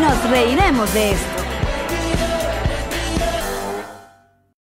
[0.00, 1.42] Nos reiremos de esto.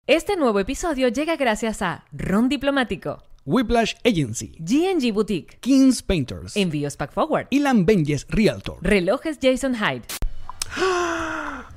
[0.08, 6.98] Este nuevo episodio llega gracias a Ron Diplomático, Whiplash Agency, GNG Boutique, Kings Painters, Envíos
[6.98, 8.78] Pack Forward, Ilan Benjes Realtor.
[8.82, 10.04] Relojes Jason Hyde.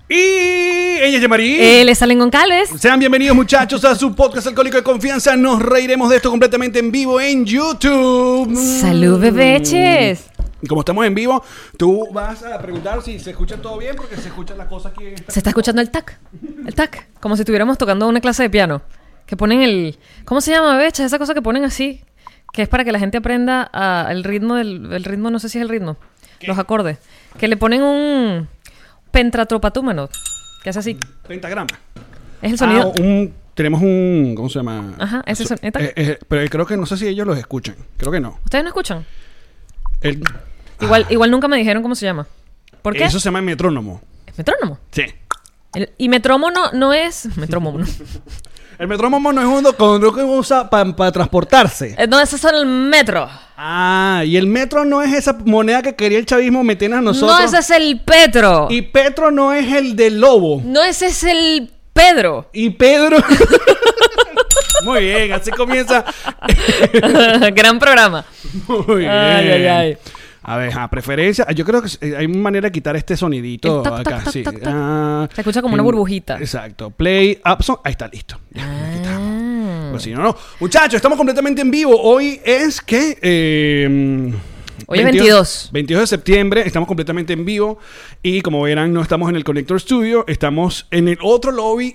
[0.08, 1.56] Y ella es Yamari.
[1.60, 2.70] Él es Alen Goncalves.
[2.78, 5.36] Sean bienvenidos muchachos a su podcast Alcohólico de Confianza.
[5.36, 8.54] Nos reiremos de esto completamente en vivo en YouTube.
[8.56, 10.30] Salud, bebeches.
[10.68, 11.42] Como estamos en vivo,
[11.76, 15.04] tú vas a preguntar si se escucha todo bien porque se escucha la cosa aquí.
[15.28, 16.18] Se está escuchando el tac.
[16.66, 17.06] El tac.
[17.20, 18.82] Como si estuviéramos tocando una clase de piano.
[19.26, 19.98] Que ponen el.
[20.24, 21.06] ¿Cómo se llama, bebeches?
[21.06, 22.02] Esa cosa que ponen así.
[22.52, 24.92] Que es para que la gente aprenda a- el ritmo del.
[24.92, 25.96] El ritmo, no sé si es el ritmo.
[26.46, 26.98] Los acordes.
[27.38, 28.48] Que le ponen un.
[29.10, 30.08] Pentratropatúmano.
[30.62, 30.98] Que hace así.
[31.26, 31.68] Pentagrama.
[32.42, 32.92] Es el sonido.
[32.96, 34.34] Ah, un- tenemos un.
[34.36, 34.94] ¿Cómo se llama?
[34.98, 37.38] Ajá, ese So- son- esta- eh, eh, pero creo que no sé si ellos los
[37.38, 37.76] escuchan.
[37.96, 38.38] Creo que no.
[38.44, 39.06] ¿Ustedes no escuchan?
[40.00, 40.22] El-
[40.84, 42.27] Igual, igual nunca me dijeron cómo se llama.
[42.82, 43.04] ¿Por qué?
[43.04, 44.00] Eso se llama metrónomo.
[44.27, 44.78] ¿Es metrónomo?
[44.92, 45.02] Sí.
[45.74, 47.26] El- y metrónomo no, no es.
[47.36, 47.86] Metrónomo, no.
[48.76, 51.94] El metrónomo no es uno con lo que usa para transportarse.
[51.96, 53.28] Eh, No, ese es el metro.
[53.56, 57.38] Ah, y el metro no es esa moneda que quería el chavismo meter a nosotros.
[57.38, 58.66] No, ese es el Petro.
[58.70, 60.60] Y Petro no es el del lobo.
[60.64, 62.48] No, ese es el Pedro.
[62.52, 63.19] Y Pedro.
[64.84, 66.04] Muy bien, así comienza.
[67.54, 68.24] Gran programa.
[68.66, 69.10] Muy bien.
[69.10, 69.98] Ay, ay, ay.
[70.44, 71.47] A ver, a preferencia.
[71.53, 74.03] Yo creo que eh, hay manera de quitar este sonidito tac, acá.
[74.05, 74.43] tac, tac, sí.
[74.43, 74.72] tac, tac.
[74.75, 76.38] Ah, Se escucha como una burbujita.
[76.38, 76.91] Exacto.
[76.91, 77.78] Play up song.
[77.84, 78.38] Ahí está, listo.
[78.53, 79.28] Ya, quitamos.
[79.28, 79.88] Ah.
[79.91, 80.37] Pues si no, no.
[80.60, 81.99] Muchachos, estamos completamente en vivo.
[82.00, 83.19] Hoy es que.
[83.22, 84.33] eh,
[84.87, 85.71] Hoy es 22.
[85.72, 87.78] 22 de septiembre, estamos completamente en vivo.
[88.22, 91.94] Y como verán, no estamos en el Connector Studio, estamos en el otro lobby.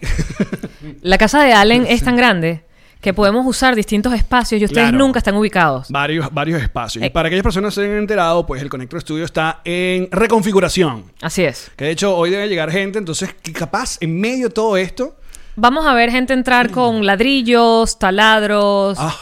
[1.02, 2.64] La casa de Allen es tan grande
[3.02, 4.98] que podemos usar distintos espacios y ustedes Claro.
[5.06, 5.88] nunca están ubicados.
[5.90, 7.02] varios, varios espacios.
[7.04, 7.12] Y Eh.
[7.12, 11.06] para aquellas personas que se hayan enterado, pues el Connector Studio está en reconfiguración.
[11.22, 11.72] Así es.
[11.78, 15.16] Que de hecho hoy debe llegar gente, entonces que capaz en medio de todo esto.
[15.56, 19.16] Vamos a ver gente entrar con ladrillos, taladros, Ah,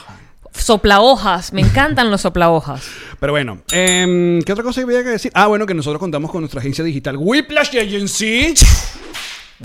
[0.53, 1.53] soplahojas.
[1.53, 2.83] Me encantan los soplahojas.
[3.19, 5.31] pero bueno, em, ¿qué otra cosa había que decir?
[5.35, 8.53] Ah, bueno, que nosotros contamos con nuestra agencia digital Whiplash Agency.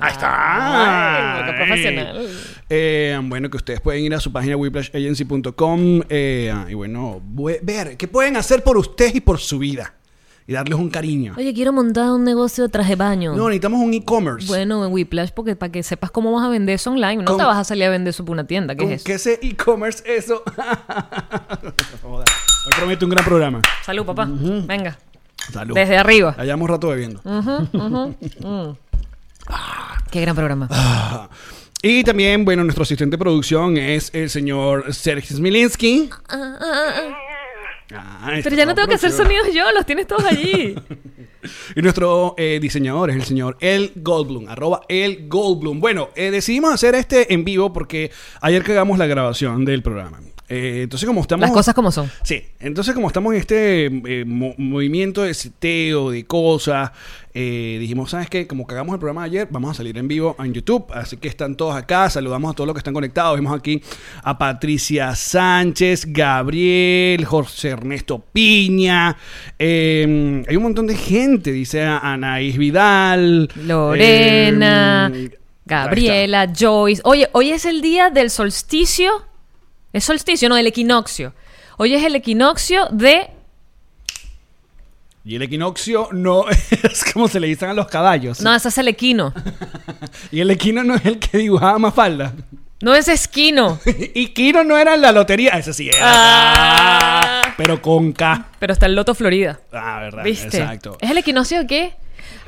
[0.00, 1.36] Ahí está.
[1.38, 2.26] Ay, qué profesional.
[2.70, 7.96] Eh, bueno, que ustedes pueden ir a su página whiplashagency.com eh, y bueno, bue- ver
[7.96, 9.94] qué pueden hacer por ustedes y por su vida.
[10.44, 11.34] Y darles un cariño.
[11.38, 13.32] Oye, quiero montar un negocio de traje baño.
[13.36, 14.48] No, necesitamos un e-commerce.
[14.48, 17.18] Bueno, en Whiplash, porque para que sepas cómo vas a vender eso online.
[17.18, 18.74] No Con- te vas a salir a vender eso por una tienda.
[18.74, 19.04] ¿Qué ¿Con es eso?
[19.06, 20.42] qué ese e-commerce eso?
[22.02, 23.60] Hoy prometo un gran programa.
[23.84, 24.26] Salud, papá.
[24.66, 24.98] Venga.
[25.52, 25.74] Salud.
[25.74, 26.34] Desde arriba.
[26.38, 27.20] Hayamos rato bebiendo.
[30.10, 30.68] Qué gran programa.
[30.70, 31.28] Ah.
[31.82, 36.10] Y también, bueno, nuestro asistente de producción es el señor Sergio Smilinski.
[36.28, 40.74] Ah, Pero está ya no tengo que hacer sonidos yo, los tienes todos allí.
[41.74, 45.80] Y nuestro eh, diseñador es el señor El Goldblum, arroba El Goldblum.
[45.80, 50.20] Bueno, eh, decidimos hacer este en vivo porque ayer que hagamos la grabación del programa.
[50.48, 51.42] Eh, entonces, como estamos...
[51.42, 52.10] Las cosas como son.
[52.22, 56.90] Sí, entonces como estamos en este eh, mo- movimiento de seteo, de cosas,
[57.32, 58.46] eh, dijimos, ¿sabes qué?
[58.46, 61.16] Como que hagamos el programa de ayer, vamos a salir en vivo en YouTube, así
[61.16, 63.82] que están todos acá, saludamos a todos los que están conectados, vemos aquí
[64.22, 69.16] a Patricia Sánchez, Gabriel, José Ernesto Piña,
[69.58, 75.36] eh, hay un montón de gente, dice Anaís Vidal, Lorena, está.
[75.64, 77.00] Gabriela, Joyce.
[77.04, 79.10] Oye, hoy es el día del solsticio.
[79.92, 80.48] ¿Es solsticio?
[80.48, 81.34] No, del equinoccio.
[81.76, 83.28] Hoy es el equinoccio de...
[85.24, 88.40] Y el equinoccio no es como se le dicen a los caballos.
[88.40, 89.32] No, ese es el equino.
[90.30, 92.34] Y el equino no es el que dibujaba más falda.
[92.80, 93.78] No es esquino.
[94.14, 95.52] y Kino no era en la lotería.
[95.52, 95.98] Ese sí era.
[96.02, 97.42] Ah.
[97.56, 98.46] Pero con K.
[98.58, 99.60] Pero está el Loto Florida.
[99.72, 100.24] Ah, verdad.
[100.24, 100.58] ¿Viste?
[100.58, 100.98] Exacto.
[101.00, 101.94] ¿Es el equinoccio de qué?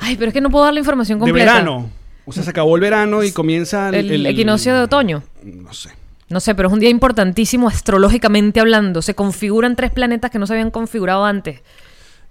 [0.00, 1.52] Ay, pero es que no puedo dar la información De completa.
[1.52, 1.90] verano.
[2.24, 5.22] O sea, se acabó el verano y comienza el, El, equinoccio de otoño.
[5.42, 5.90] No sé.
[6.34, 9.02] No sé, pero es un día importantísimo astrológicamente hablando.
[9.02, 11.60] Se configuran tres planetas que no se habían configurado antes.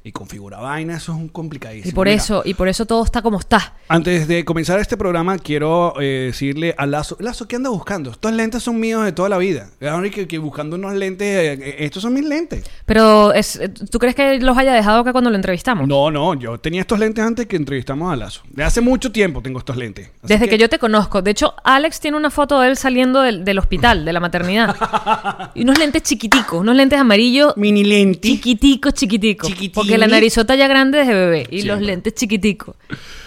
[0.05, 1.89] Y configura vaina, eso es un complicadísimo.
[1.89, 3.75] Y por Mira, eso, y por eso todo está como está.
[3.87, 8.11] Antes de comenzar este programa, quiero eh, decirle a Lazo, Lazo, ¿qué anda buscando?
[8.11, 9.69] Estos lentes son míos de toda la vida.
[9.79, 12.65] Que, que buscando unos lentes, eh, eh, estos son mis lentes.
[12.85, 13.57] Pero, es,
[13.89, 15.87] ¿tú crees que los haya dejado acá cuando lo entrevistamos?
[15.87, 18.41] No, no, yo tenía estos lentes antes que entrevistamos a Lazo.
[18.49, 20.09] De hace mucho tiempo tengo estos lentes.
[20.21, 20.57] Así Desde que...
[20.57, 21.21] yo te conozco.
[21.21, 24.75] De hecho, Alex tiene una foto de él saliendo del, del hospital, de la maternidad.
[25.55, 28.27] y unos lentes chiquiticos, unos lentes amarillos Mini lente.
[28.27, 29.47] chiquiticos, chiquiticos.
[29.47, 29.92] Chiquitini.
[29.93, 31.47] Porque la narizota ya grande desde bebé.
[31.49, 32.75] Y los lentes chiquiticos.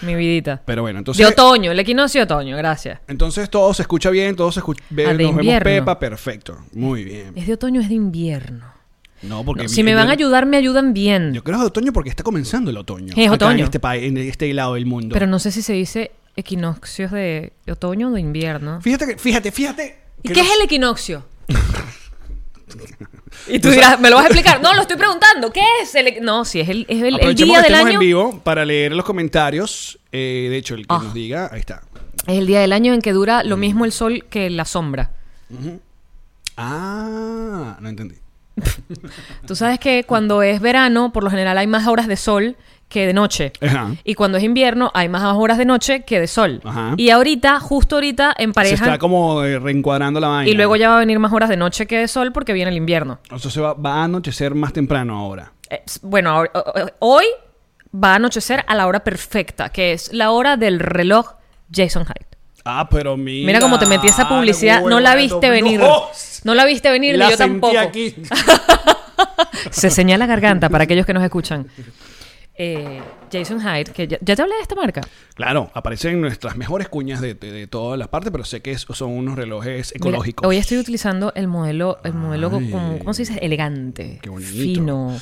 [0.01, 0.61] Mi vidita.
[0.65, 1.25] Pero bueno, entonces...
[1.25, 2.99] de otoño, el equinoccio de otoño, gracias.
[3.07, 4.83] Entonces todo se escucha bien, todo se escucha...
[4.89, 5.63] Ah, nos vemos.
[5.63, 6.57] Pepa, perfecto.
[6.73, 7.33] Muy bien.
[7.35, 8.65] ¿Es de otoño es de invierno?
[9.21, 9.63] No, porque...
[9.63, 11.33] No, si me van a ayudar, me ayudan bien.
[11.33, 13.13] Yo creo que es de otoño porque está comenzando el otoño.
[13.15, 13.59] Es acá otoño.
[13.59, 15.13] En este, país, en este lado del mundo.
[15.13, 18.79] Pero no sé si se dice equinoccios de otoño o de invierno.
[18.81, 19.97] Fíjate, que, fíjate, fíjate.
[20.21, 21.25] ¿Y qué no- es el equinoccio?
[23.47, 24.61] y tú dirás, ¿me lo vas a explicar?
[24.61, 25.51] No, lo estoy preguntando.
[25.51, 27.91] ¿Qué es el No, si es el, es el- el día que del año.
[27.93, 29.99] en vivo para leer los comentarios.
[30.11, 30.99] Eh, de hecho, el que Ah.
[31.03, 31.81] nos diga, ahí está.
[32.27, 35.11] Es el día del año en que dura lo mismo el sol que la sombra.
[36.57, 38.15] Ah, no entendí.
[39.47, 42.55] Tú sabes que cuando es verano, por lo general hay más horas de sol
[42.89, 43.51] que de noche.
[43.61, 43.91] Ajá.
[44.03, 46.61] Y cuando es invierno, hay más horas de noche que de sol.
[46.63, 46.93] Ajá.
[46.97, 48.87] Y ahorita, justo ahorita, Se emparejan.
[48.87, 50.49] está como eh, reencuadrando la vaina.
[50.49, 52.71] Y luego ya va a venir más horas de noche que de sol porque viene
[52.71, 53.19] el invierno.
[53.23, 55.51] Entonces va, va a anochecer más temprano ahora.
[55.69, 57.25] Eh, bueno, o- o- hoy
[57.93, 61.33] va a anochecer a la hora perfecta, que es la hora del reloj
[61.73, 62.25] Jason Hyde.
[62.63, 63.45] Ah, pero mira.
[63.47, 65.81] Mira cómo te metí esa publicidad, no la viste venir.
[66.43, 67.79] No la viste venir ni La yo sentí tampoco.
[67.79, 68.15] aquí.
[69.71, 71.67] Se señala garganta para aquellos que nos escuchan.
[72.57, 73.01] Eh,
[73.31, 75.01] Jason Hyde, que ya, ya te hablé de esta marca.
[75.35, 78.85] Claro, aparecen nuestras mejores cuñas de, de- de todas las partes, pero sé que es-
[78.93, 80.47] son unos relojes Mira, ecológicos.
[80.47, 82.71] hoy estoy utilizando el modelo, el modelo Ay.
[82.71, 83.37] como, ¿cómo se dice?
[83.43, 84.51] Elegante, Qué bonito.
[84.51, 85.19] fino,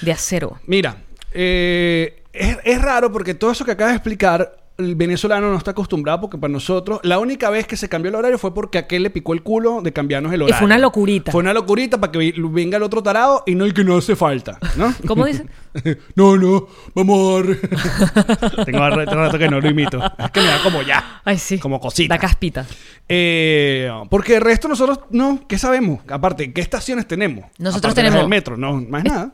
[0.00, 0.58] de acero.
[0.66, 0.96] Mira,
[1.32, 5.72] eh, es, es raro porque todo eso que acabas de explicar, el venezolano no está
[5.72, 9.02] acostumbrado porque para nosotros, la única vez que se cambió el horario fue porque aquel
[9.02, 10.58] le picó el culo de cambiarnos el horario.
[10.58, 11.30] fue una locurita.
[11.30, 14.16] Fue una locurita para que venga el otro tarado y no el que no hace
[14.16, 14.92] falta, ¿no?
[15.06, 15.46] ¿Cómo dice?
[16.16, 19.98] no, no, vamos a tengo, rato, que no lo imito.
[20.18, 21.20] Es que me da como ya.
[21.24, 21.58] Ay, sí.
[21.58, 22.14] Como cosita.
[22.14, 22.66] Da caspita.
[23.08, 26.00] Eh, porque el resto nosotros no, ¿qué sabemos?
[26.08, 27.44] Aparte, ¿qué estaciones tenemos?
[27.58, 29.32] Nosotros Aparte tenemos- del metro, no, más nada.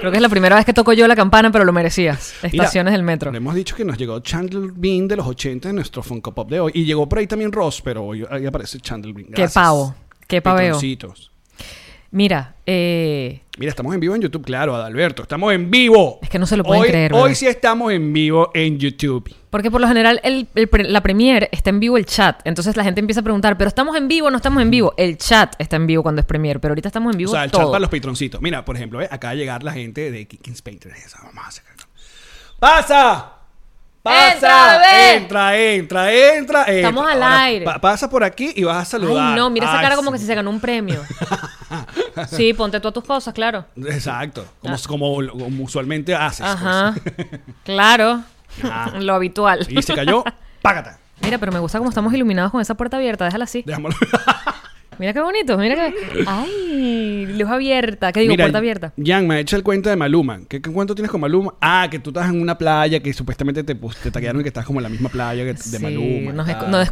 [0.00, 2.34] Creo que es la primera vez que toco yo la campana, pero lo merecías.
[2.42, 3.30] Mira, Estaciones del metro.
[3.30, 6.48] Le hemos dicho que nos llegó Chandler Bean de los 80 en nuestro Funko Pop
[6.48, 6.72] de hoy.
[6.74, 9.26] Y llegó por ahí también Ross, pero hoy ahí aparece Chandler Bean.
[9.26, 9.52] Qué Gracias.
[9.52, 9.94] pavo.
[10.26, 10.68] Qué paveo.
[10.68, 11.30] Patroncitos.
[12.12, 15.22] Mira, eh, Mira, estamos en vivo en YouTube, claro, Adalberto.
[15.22, 16.18] Estamos en vivo.
[16.22, 19.32] Es que no se lo pueden hoy, creer, Hoy sí estamos en vivo en YouTube.
[19.50, 22.40] porque por lo general el- el pre- la premier está en vivo el chat.
[22.44, 24.92] Entonces la gente empieza a preguntar, ¿pero estamos en vivo o no estamos en vivo?
[24.96, 27.44] El chat está en vivo cuando es premier, pero ahorita estamos en O vivo sea,
[27.44, 27.62] el todo.
[27.62, 28.40] chat para los patroncitos.
[28.42, 29.08] Mira, por ejemplo, ¿eh?
[29.10, 30.92] acaba de llegar la gente de Kings Painter.
[30.92, 31.64] Esa, Vamos a hacer-
[32.58, 33.34] ¡Pasa!
[34.02, 35.12] ¡Pasa!
[35.14, 35.56] Entra.
[35.56, 36.62] Entra, entra, entra.
[36.64, 37.64] Estamos al Ahora, aire.
[37.66, 39.30] pa- pasa por aquí y vas a saludar.
[39.32, 40.14] Ay, no, mira esa Ay, cara como sí.
[40.14, 41.02] que si se ganó un premio.
[42.28, 43.66] sí, ponte tú a tus cosas, claro.
[43.76, 44.46] Exacto.
[44.60, 44.78] Como, Ah.
[44.88, 46.46] como, como usualmente haces.
[46.46, 46.94] Ajá.
[47.16, 47.26] pues.
[47.64, 48.22] claro.
[48.64, 48.98] Ajá.
[49.00, 49.66] Lo habitual.
[49.68, 50.24] Y se cayó,
[50.62, 50.98] págata.
[51.22, 53.26] Mira, pero me gusta cómo estamos iluminados con esa puerta abierta.
[53.26, 53.62] Déjala así.
[53.66, 53.94] Déjamelo.
[55.00, 55.56] Mira qué bonito.
[55.56, 55.94] Mira que.
[56.26, 58.12] Ay, luz abierta.
[58.12, 58.32] ¿Qué digo?
[58.32, 58.92] Mira, puerta abierta.
[59.02, 60.40] Jan, me ha hecho el cuento de Maluma.
[60.46, 61.54] ¿Qué, qué cuento tienes con Maluma?
[61.58, 64.66] Ah, que tú estás en una playa que supuestamente te, pus- te taguearon que estás
[64.66, 66.44] como en la misma playa que- de Sí, Maluma.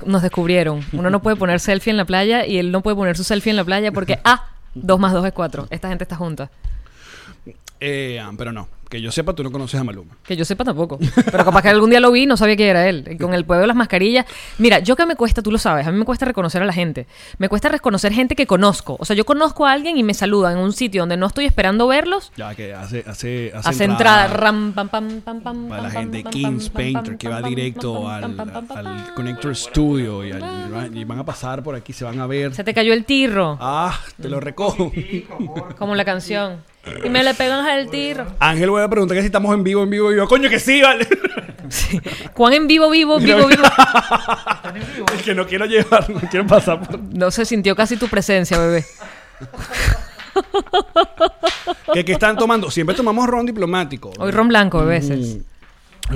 [0.07, 0.81] Nos, descubrieron.
[0.93, 3.51] Uno no puede poner selfie en la playa y él no puede poner su selfie
[3.51, 5.67] en la playa porque, ah, dos más dos es cuatro.
[5.69, 6.51] Esta gente está junta.
[7.81, 8.69] Eh, pero no.
[8.89, 10.17] Que yo sepa, tú no conoces a Maluma.
[10.23, 10.99] Que yo sepa tampoco.
[11.31, 13.07] Pero capaz que algún día lo vi y no sabía quién era él.
[13.11, 14.25] Y con el pueblo de las mascarillas.
[14.57, 16.73] Mira, yo que me cuesta, tú lo sabes, a mí me cuesta reconocer a la
[16.73, 17.07] gente.
[17.37, 18.97] Me cuesta reconocer gente que conozco.
[18.99, 21.45] O sea, yo conozco a alguien y me saludan en un sitio donde no estoy
[21.45, 22.33] esperando verlos.
[22.37, 24.27] Ya que hace, hace, hace, Hace entrada.
[24.29, 28.07] Ram, pam, pam, pam, pam, Para la gente Kings Painter pam, que va directo pam,
[28.07, 29.15] al, pam, pam, pam, al pam.
[29.15, 32.55] Connector Studio y, al- y van a pasar por aquí, se van a ver.
[32.55, 33.59] Se te cayó el tirro.
[33.61, 34.91] Ah, te lo recojo.
[35.79, 36.63] Como la canción.
[37.05, 38.27] Y me le pegan al tirro.
[38.39, 40.81] Ángel voy a preguntar que si estamos en vivo, en vivo, yo, coño que sí,
[40.83, 41.07] vale.
[41.71, 42.01] Sí.
[42.33, 43.63] Juan en vivo, vivo, vivo, vivo.
[45.15, 46.99] Es que no quiero llevar, no quiero pasar por...
[46.99, 48.87] No se sintió casi tu presencia, bebé.
[51.93, 52.71] ¿Qué, qué están tomando?
[52.71, 54.11] Siempre tomamos ron diplomático.
[54.19, 55.09] Hoy ron blanco, bebés.
[55.11, 55.45] Ron-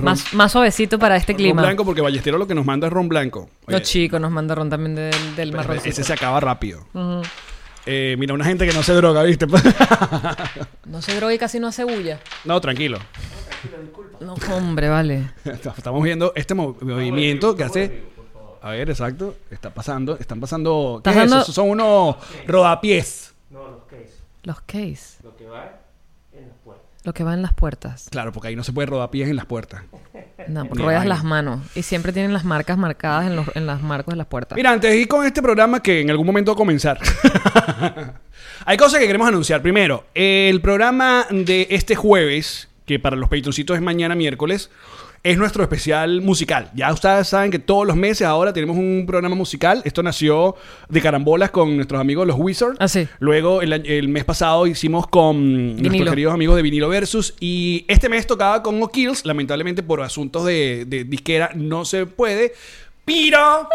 [0.05, 1.63] Más, más suavecito para este ron clima.
[1.63, 3.51] blanco porque Ballestero lo que nos manda es ron blanco.
[3.67, 5.79] No, Oye, chico, nos manda ron también del, del marrón.
[5.85, 6.87] ese se acaba rápido.
[7.87, 9.47] Eh, mira, una gente que no se droga, ¿viste?
[10.87, 12.21] No se droga y casi no hace bulla.
[12.45, 12.99] no, tranquilo.
[14.21, 15.31] No, hombre, vale.
[15.45, 18.05] Estamos viendo este mo- movimiento que hace.
[18.61, 19.35] A ver, exacto.
[19.51, 20.17] Está pasando.
[20.19, 21.01] Están pasando.
[21.03, 21.53] ¿Qué es dando- eso?
[21.53, 23.35] Son unos rodapiés.
[24.45, 25.19] Los case.
[25.23, 25.71] Lo que va
[27.05, 28.09] en las puertas.
[28.11, 29.83] Claro, porque ahí no se puede rodar pies en las puertas.
[30.49, 31.61] No, ruedas las manos.
[31.75, 34.57] Y siempre tienen las marcas marcadas en los, en las marcos de las puertas.
[34.57, 36.99] Mira, antes de ir con este programa que en algún momento va a comenzar.
[38.65, 39.63] Hay cosas que queremos anunciar.
[39.63, 44.71] Primero, el programa de este jueves, que para los patroncitos es mañana miércoles,
[45.25, 46.69] es nuestro especial musical.
[46.75, 49.81] Ya ustedes saben que todos los meses ahora tenemos un programa musical.
[49.85, 50.57] Esto nació
[50.89, 52.77] de carambolas con nuestros amigos los Wizards.
[52.81, 53.07] Ah, sí.
[53.21, 57.35] Luego, el, mes pasado hicimos con nuestros queridos amigos de Vinilo Versus.
[57.39, 59.25] Y este mes tocaba con O'Kills.
[59.25, 62.55] Lamentablemente, por asuntos de, de disquera, no se puede.
[63.05, 63.69] Pero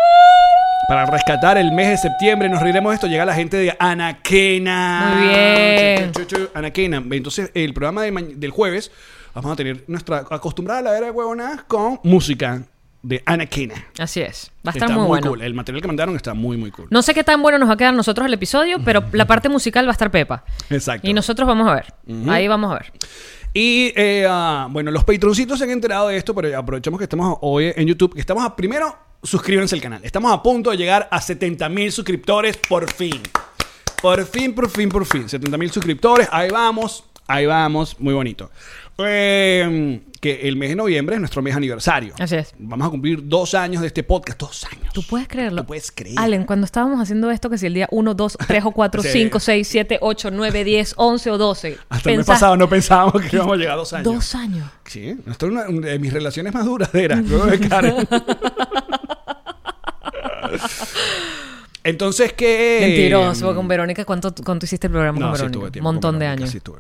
[0.88, 3.08] para rescatar el mes de septiembre, nos reiremos de esto.
[3.08, 5.14] Llega la gente de Anaquena.
[5.18, 6.12] Muy bien.
[6.54, 7.04] Anaquena.
[7.12, 8.92] Entonces, el programa de ma- del jueves,
[9.42, 12.64] vamos a tener nuestra acostumbrada a la era de huevonas con música
[13.04, 13.76] de Anaquena.
[14.00, 14.52] Así es.
[14.66, 15.30] Va a estar Está muy, bueno.
[15.30, 15.42] cool.
[15.42, 16.88] El material que mandaron está muy, muy cool.
[16.90, 19.50] No sé qué tan bueno nos va a quedar nosotros el episodio, pero la parte
[19.50, 20.44] musical va a estar Pepa.
[20.70, 21.08] Exacto.
[21.08, 21.94] Y nosotros vamos a ver.
[22.30, 22.92] Ahí vamos a ver.
[23.54, 27.38] Y eh, ah, bueno, los patroncitos se han enterado de esto, pero aprovechamos que estamos
[27.42, 28.14] hoy en YouTube.
[28.14, 30.00] Que estamos a, primero, suscríbanse al canal.
[30.04, 33.22] Estamos a punto de llegar a 70 mil suscriptores por fin.
[34.02, 35.28] Por fin, por fin, por fin.
[35.28, 36.28] 70 mil suscriptores.
[36.32, 37.04] Ahí vamos.
[37.28, 38.00] Ahí vamos.
[38.00, 38.52] Muy bonito.
[39.00, 42.14] Eh, que el mes de noviembre es nuestro mes aniversario.
[42.20, 42.54] Así es.
[42.58, 44.40] Vamos a cumplir dos años de este podcast.
[44.40, 44.92] Dos años.
[44.94, 45.62] ¿Tú puedes creerlo?
[45.62, 46.18] Tú puedes creer.
[46.18, 49.10] Allen, cuando estábamos haciendo esto, que si el día 1, 2, 3 o 4, Sí.
[49.10, 51.78] 5, 6, 7, 8, 9, 10, 11 o 12.
[51.90, 54.14] Hasta el mes pasado no pensábamos que íbamos a llegar a dos años.
[54.14, 54.68] Dos años.
[54.86, 57.20] Sí, esta es una, una de mis relaciones más duraderas.
[57.24, 57.96] luego de Karen.
[61.90, 62.80] Entonces, ¿qué?
[62.82, 64.04] Mentiroso, con Verónica.
[64.06, 65.60] ¿Cuánto, cuánto hiciste el programa No, con sí Verónica?
[65.60, 65.92] tuve tiempo.
[65.92, 66.50] Montón con de años.
[66.50, 66.80] sí tuve.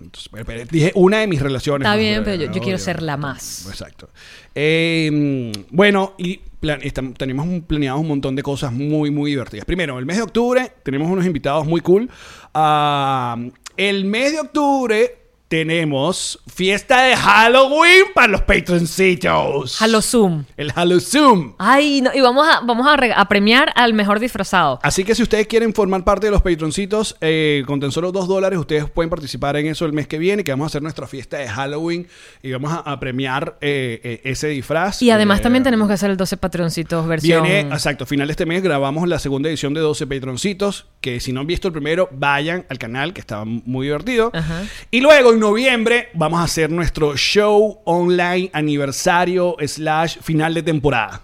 [0.00, 1.86] Entonces, pero- pero dije una de mis relaciones.
[1.86, 3.66] Está bien, pero yo, yo quiero ser la más.
[3.68, 4.08] Exacto.
[4.54, 9.64] Eh, bueno, y plan- estam- tenemos un- planeados un montón de cosas muy, muy divertidas.
[9.64, 12.08] Primero, el mes de octubre tenemos unos invitados muy cool.
[12.54, 13.36] Ah,
[13.76, 19.80] el mes de octubre tenemos fiesta de Halloween para los patroncitos.
[19.80, 20.44] Halo Zoom.
[20.56, 21.54] El Halo Zoom.
[21.58, 24.80] Ay, no, y vamos a, vamos a, premiar al mejor disfrazado.
[24.82, 28.26] Así que si ustedes quieren formar parte de los patroncitos, eh, con tan solo dos
[28.26, 31.06] dólares, ustedes pueden participar en eso el mes que viene, que vamos a hacer nuestra
[31.06, 32.08] fiesta de Halloween
[32.42, 35.00] y vamos a, a premiar eh, eh, ese disfraz.
[35.02, 37.44] Y además Eh, también tenemos que hacer el 12 Patroncitos versión.
[37.44, 41.32] Viene, exacto, final de este mes grabamos la segunda edición de 12 Patroncitos, que si
[41.32, 44.30] no han visto el primero, vayan al canal, que estaba muy divertido.
[44.34, 44.64] Ajá.
[44.90, 51.20] Y luego en noviembre vamos a hacer nuestro show online aniversario slash final de temporada,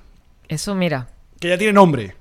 [0.48, 1.08] Eso, mira.
[1.40, 2.14] que ya tiene nombre.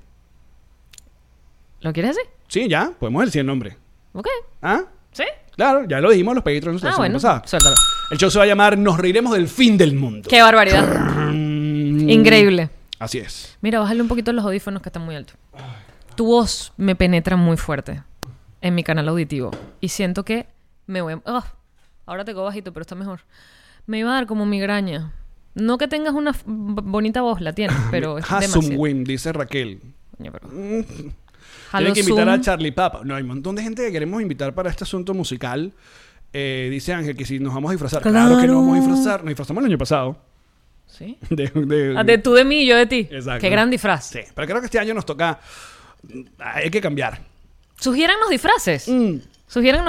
[1.80, 2.30] ¿Lo quieres decir?
[2.48, 3.76] Sí, ya, podemos decir el nombre.
[4.12, 4.26] Ok.
[4.62, 4.82] ¿Ah?
[5.12, 5.24] ¿Sí?
[5.56, 7.14] Claro, ya lo dijimos los Patrons la Ah, semana bueno.
[7.14, 7.42] pasada.
[7.46, 7.74] Suéltalo.
[8.10, 10.28] El show se va a llamar Nos reiremos del fin del mundo.
[10.28, 11.30] Qué barbaridad.
[11.32, 12.70] Increíble.
[12.98, 13.56] Así es.
[13.60, 15.36] Mira, bájale un poquito los audífonos que están muy altos.
[16.14, 18.02] Tu voz me penetra muy fuerte
[18.60, 19.50] en mi canal auditivo.
[19.80, 20.46] Y siento que
[20.86, 21.20] me voy a...
[21.26, 21.44] Ah,
[22.12, 23.20] ahora te quedo bajito, pero está mejor.
[23.86, 25.12] Me iba a dar como migraña.
[25.54, 28.80] No que tengas una bonita voz, la tienes, pero es demasiado.
[28.80, 29.80] Win, dice Raquel.
[30.16, 30.48] Coño, pero-
[31.72, 32.34] Tienen Halo que invitar Zoom.
[32.34, 33.00] a Charlie Papa.
[33.02, 35.72] No, hay un montón de gente que queremos invitar para este asunto musical.
[36.34, 38.02] Eh, dice Ángel que si nos vamos a disfrazar.
[38.02, 39.20] Claro, que nos vamos a disfrazar.
[39.20, 40.16] Nos disfrazamos el año pasado.
[40.86, 41.16] ¿Sí?
[41.30, 43.08] De, de- Ah, de tú de mí y yo de ti.
[43.10, 43.40] Exacto.
[43.40, 44.06] Qué gran disfraz.
[44.10, 45.40] Sí, pero creo que este año nos toca.
[46.38, 47.20] Hay que cambiar.
[47.80, 48.86] Sugiérannos disfraces.
[48.88, 49.16] Mm.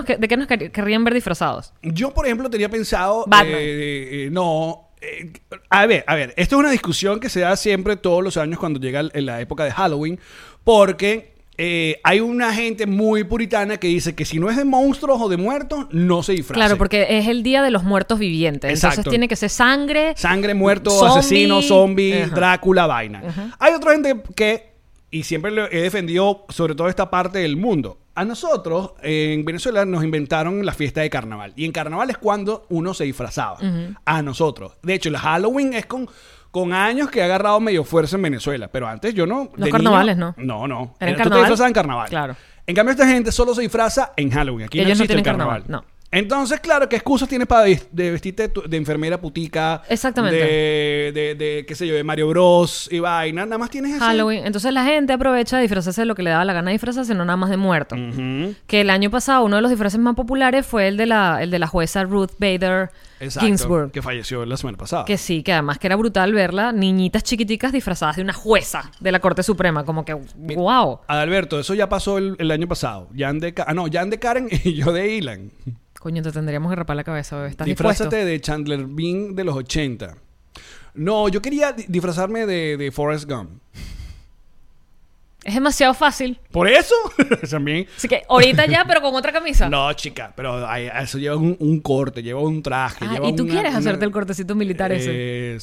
[0.05, 1.73] Que- de qué nos quer- querrían ver disfrazados.
[1.81, 3.23] Yo, por ejemplo, tenía pensado.
[3.27, 3.47] Batman.
[3.55, 4.89] eh, eh, no.
[5.01, 5.31] eh,
[5.69, 6.33] a ver, a ver.
[6.37, 9.39] Esto es una discusión que se da siempre todos los años cuando llega en la
[9.41, 10.19] época de Halloween.
[10.63, 15.21] Porque eh, hay una gente muy puritana que dice que si no es de monstruos
[15.21, 16.55] o de muertos, no se disfraza.
[16.57, 18.69] Claro, porque es el día de los muertos vivientes.
[18.69, 19.09] Entonces Exacto.
[19.09, 20.13] tiene que ser sangre.
[20.15, 21.19] Sangre, muerto, Zombie.
[21.19, 22.35] asesino, zombie, Ajá.
[22.35, 23.55] Drácula, vaina.
[23.59, 24.71] Hay otra gente que,
[25.11, 27.99] y siempre lo he defendido, sobre todo esta parte del mundo.
[28.15, 31.51] A nosotros, en Venezuela, nos inventaron la fiesta de carnaval.
[31.55, 33.57] Y en carnaval es cuando uno se disfrazaba.
[34.05, 34.73] A nosotros.
[34.83, 36.07] De hecho, el Halloween es con,
[36.51, 38.67] con años que ha agarrado medio fuerza en Venezuela.
[38.67, 39.49] Pero antes yo no.
[39.55, 40.45] Los carnavales, niño- ¿no?
[40.45, 40.95] No, no.
[40.99, 42.09] ¿Era en Tú te disfrazabas en carnaval.
[42.09, 42.35] Claro.
[42.67, 44.67] En cambio, esta gente solo se disfraza en Halloween.
[44.67, 45.61] Aquí no Ellos no existe el tienen carnaval.
[45.63, 45.92] carnaval, no.
[46.13, 49.81] Entonces, claro, ¿qué excusas tienes para de vestirte de enfermera putica?
[49.89, 50.37] Exactamente.
[50.37, 52.87] De, de, de, qué sé yo, de Mario Bros.
[52.91, 53.45] y vaina.
[53.45, 53.99] Nada más tienes ese.
[53.99, 54.45] Halloween.
[54.45, 57.15] Entonces la gente aprovecha de disfrazarse de lo que le daba la gana de disfrazarse,
[57.15, 57.95] no nada más de muerto.
[58.67, 61.49] Que el año pasado uno de los disfraces más populares fue el de la, el
[61.49, 63.47] de la jueza Ruth Bader Exacto.
[63.47, 63.91] Ginsburg.
[63.91, 65.05] Que falleció la semana pasada.
[65.05, 69.11] Que sí, que además que era brutal verla, niñitas chiquiticas disfrazadas de una jueza de
[69.11, 70.99] la Corte Suprema, como que wow.
[71.07, 73.09] Adalberto, eso ya pasó el, el año pasado.
[73.17, 75.51] Jan de, ah, no, Jan de Karen y yo de Ilan.
[76.03, 77.47] Coño, te tendríamos que rapar la cabeza, bebé.
[77.47, 78.25] ¿Estás Disfrázate dispuesto?
[78.29, 80.17] de Chandler Bing de los 80.
[80.95, 83.51] No, yo quería di- disfrazarme de, de Forrest Gump.
[85.45, 86.41] Es demasiado fácil.
[86.51, 86.93] Por eso,
[87.49, 87.87] también.
[87.95, 89.69] Así que ahorita ya, pero con otra camisa.
[89.69, 93.05] No, chica, pero eso lleva un, un corte, lleva un traje.
[93.07, 95.09] Ah, lleva ¿Y tú una- quieres una- hacerte el cortecito militar ese?
[95.13, 95.57] Eh,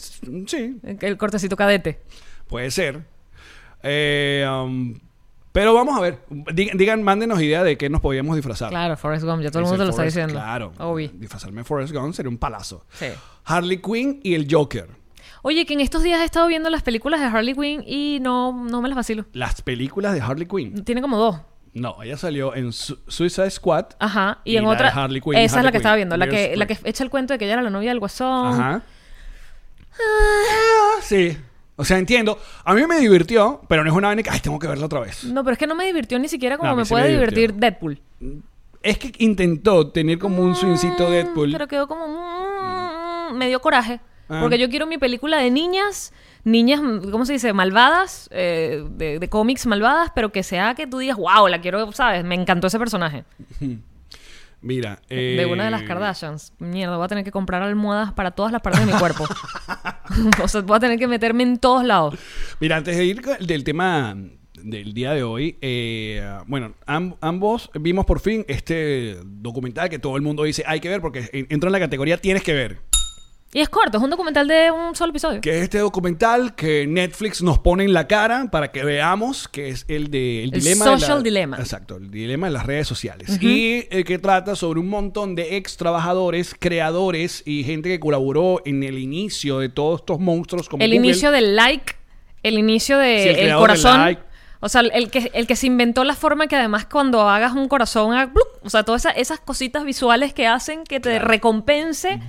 [0.46, 2.00] sí, El cortecito cadete.
[2.48, 3.00] puede ser.
[3.82, 4.98] Eh, um,
[5.52, 6.18] pero vamos a ver.
[6.54, 8.68] Digan, digan, mándenos idea de qué nos podíamos disfrazar.
[8.70, 10.34] Claro, Forrest Gump, ya todo el mundo lo está diciendo.
[10.34, 10.72] Claro.
[10.78, 11.10] Obvio.
[11.14, 12.84] Disfrazarme de Forrest Gump sería un palazo.
[12.92, 13.06] Sí.
[13.44, 14.88] Harley Quinn y el Joker.
[15.42, 18.52] Oye, que en estos días he estado viendo las películas de Harley Quinn y no,
[18.64, 19.24] no me las vacilo.
[19.32, 20.84] Las películas de Harley Quinn.
[20.84, 21.40] Tiene como dos.
[21.72, 23.86] No, ella salió en Su- Suicide Squad.
[24.00, 24.40] Ajá.
[24.44, 24.88] Y, Y en la de otra.
[24.90, 26.16] Harley Quinn, esa es la que estaba viendo.
[26.16, 28.54] La que, la que echa el cuento de que ella era la novia del guasón.
[28.60, 28.82] Ajá.
[29.98, 31.36] Ah, sí.
[31.80, 32.38] O sea, entiendo.
[32.64, 35.00] A mí me divirtió, pero no es una vaina que, ay, tengo que verla otra
[35.00, 35.24] vez.
[35.24, 36.90] No, pero es que no me divirtió ni siquiera como No, a mí me sí
[36.90, 37.36] puede me divirtió.
[37.38, 38.00] divertir Deadpool.
[38.82, 41.48] Es que intentó tener como un swingcito Deadpool.
[41.48, 42.06] Mm, Pero quedó como.
[43.30, 44.00] mm, me dio coraje.
[44.28, 44.38] Ah.
[44.42, 46.12] Porque yo quiero mi película de niñas,
[46.44, 47.52] niñas, ¿cómo se dice?
[47.52, 51.90] Malvadas, eh, de, de cómics malvadas, pero que sea que tú digas, wow, la quiero,
[51.92, 52.24] ¿sabes?
[52.24, 53.24] Me encantó ese personaje.
[54.62, 55.00] Mira.
[55.08, 56.52] De una de las eh, Kardashians.
[56.58, 59.24] Mierda, voy a tener que comprar almohadas para todas las partes de mi cuerpo.
[60.42, 62.14] o sea, voy a tener que meterme en todos lados.
[62.60, 64.16] Mira, antes de ir del tema
[64.62, 70.16] del día de hoy, eh, bueno, am- ambos vimos por fin este documental que todo
[70.16, 72.78] el mundo dice hay que ver porque en- entra en la categoría tienes que ver.
[73.52, 75.40] Y es corto, es un documental de un solo episodio.
[75.40, 79.70] Que es este documental que Netflix nos pone en la cara para que veamos, que
[79.70, 81.56] es el de el El dilema de social la- dilemma.
[81.58, 83.42] Exacto, el dilema de las redes sociales.
[83.42, 88.62] Y eh, que trata sobre un montón de ex trabajadores, creadores y gente que colaboró
[88.64, 91.06] en el inicio de todos estos monstruos como el Google.
[91.08, 91.94] inicio del like,
[92.44, 94.00] el inicio Sí, del el creador del corazón.
[94.00, 94.22] like.
[94.60, 97.66] O sea, el que, el que se inventó la forma que además cuando hagas un
[97.66, 98.46] corazón, haga blup.
[98.62, 102.20] o sea, todas esa- esas cositas visuales que hacen que te recompense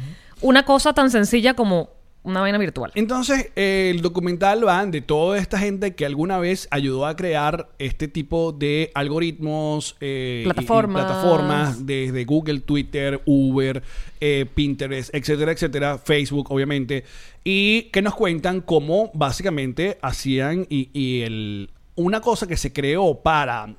[0.41, 1.89] una cosa tan sencilla como
[2.24, 2.91] una vaina virtual.
[2.93, 7.69] Entonces, eh, el documental va de toda esta gente que alguna vez ayudó a crear
[7.79, 11.03] este tipo de algoritmos, eh, y- y Plataformas.
[11.05, 13.81] plataformas, desde Google, Twitter, Uber,
[14.19, 17.05] eh, Pinterest, etcétera, etcétera, Facebook, obviamente,
[17.43, 23.15] y que nos cuentan cómo básicamente hacían y, y el, una cosa que se creó
[23.15, 23.74] para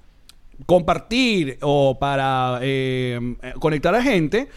[0.66, 3.20] compartir o para eh,
[3.60, 4.48] conectar a gente,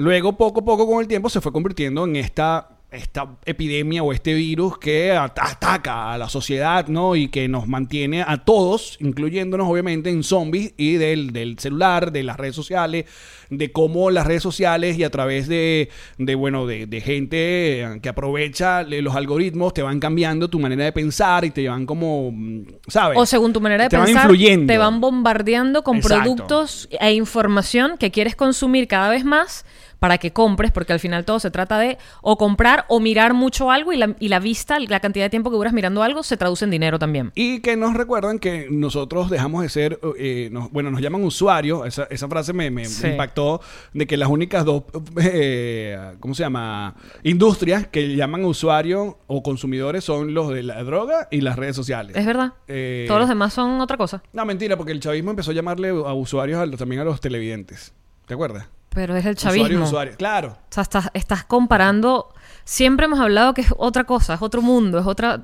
[0.00, 4.12] luego poco a poco con el tiempo se fue convirtiendo en esta, esta epidemia o
[4.12, 7.14] este virus que at- ataca a la sociedad, ¿no?
[7.16, 12.22] Y que nos mantiene a todos, incluyéndonos obviamente en zombies y del, del celular, de
[12.24, 13.04] las redes sociales,
[13.50, 18.08] de cómo las redes sociales y a través de, de bueno, de, de gente que
[18.08, 22.62] aprovecha los algoritmos, te van cambiando tu manera de pensar y te van como, mm,
[22.88, 23.18] ¿sabes?
[23.18, 24.72] O según tu manera de te van pensar, influyendo.
[24.72, 26.22] te van bombardeando con Exacto.
[26.24, 29.64] productos e información que quieres consumir cada vez más
[30.00, 33.70] para que compres, porque al final todo se trata de o comprar o mirar mucho
[33.70, 36.36] algo y la, y la vista, la cantidad de tiempo que duras mirando algo se
[36.36, 37.30] traduce en dinero también.
[37.34, 41.86] Y que nos recuerdan que nosotros dejamos de ser, eh, nos- bueno, nos llaman usuarios,
[41.86, 43.06] esa, esa frase me, me Sí.
[43.08, 43.60] impactó,
[43.92, 44.84] de que las únicas dos,
[45.22, 46.94] eh, ¿cómo se llama?
[47.22, 52.16] Industrias que llaman usuarios o consumidores son los de la droga y las redes sociales.
[52.16, 52.54] Es verdad.
[52.68, 54.22] Eh, Todos los demás son otra cosa.
[54.32, 57.20] No, mentira, porque el chavismo empezó a llamarle a usuarios a los- también a los
[57.20, 57.92] televidentes.
[58.26, 58.66] ¿Te acuerdas?
[58.90, 59.84] Pero es el chavismo.
[59.84, 60.16] usuarios.
[60.16, 60.48] Claro.
[60.48, 62.32] O sea, estás, estás comparando.
[62.64, 65.40] Siempre hemos hablado que es otra cosa, es otro mundo, es otra.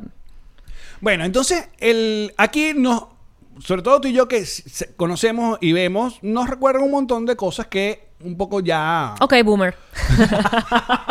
[1.01, 3.05] Bueno, entonces, el, aquí nos,
[3.61, 4.45] sobre todo tú y yo que
[4.97, 9.15] conocemos y vemos, nos recuerdan un montón de cosas que un poco ya...
[9.21, 9.77] Ok, boomer.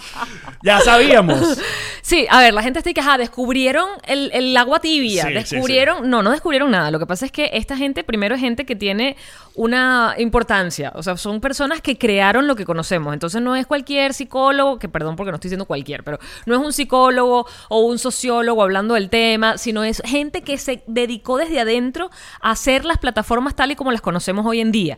[0.62, 1.58] Ya sabíamos.
[2.02, 5.34] Sí, a ver, la gente está que, ajá, descubrieron el, el agua tibia, Sí, sí,
[5.34, 6.90] descubrieron, no, no descubrieron nada.
[6.90, 9.16] Lo que pasa es que esta gente, primero es gente que tiene
[9.54, 13.12] una importancia, o sea, son personas que crearon lo que conocemos.
[13.12, 16.60] Entonces no es cualquier psicólogo, que perdón porque no estoy diciendo cualquier, pero no es
[16.60, 21.60] un psicólogo o un sociólogo hablando del tema, sino es gente que se dedicó desde
[21.60, 24.96] adentro a hacer las plataformas tal y como las conocemos hoy en día.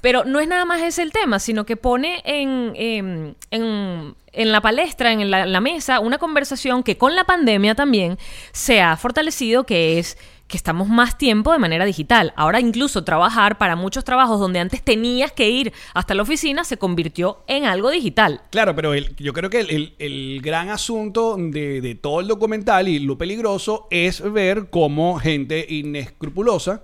[0.00, 4.50] Pero no es nada más ese el tema, sino que pone en, en, en- en
[4.52, 8.18] la palestra, en la, la mesa, una conversación que con la pandemia también
[8.52, 10.16] se ha fortalecido, que es
[10.48, 12.34] que estamos más tiempo de manera digital.
[12.36, 16.76] Ahora incluso trabajar para muchos trabajos donde antes tenías que ir hasta la oficina se
[16.76, 18.42] convirtió en algo digital.
[18.50, 22.28] Claro, pero el- yo creo que el, el- el gran asunto de, de todo el
[22.28, 26.82] documental y lo peligroso es ver cómo gente inescrupulosa...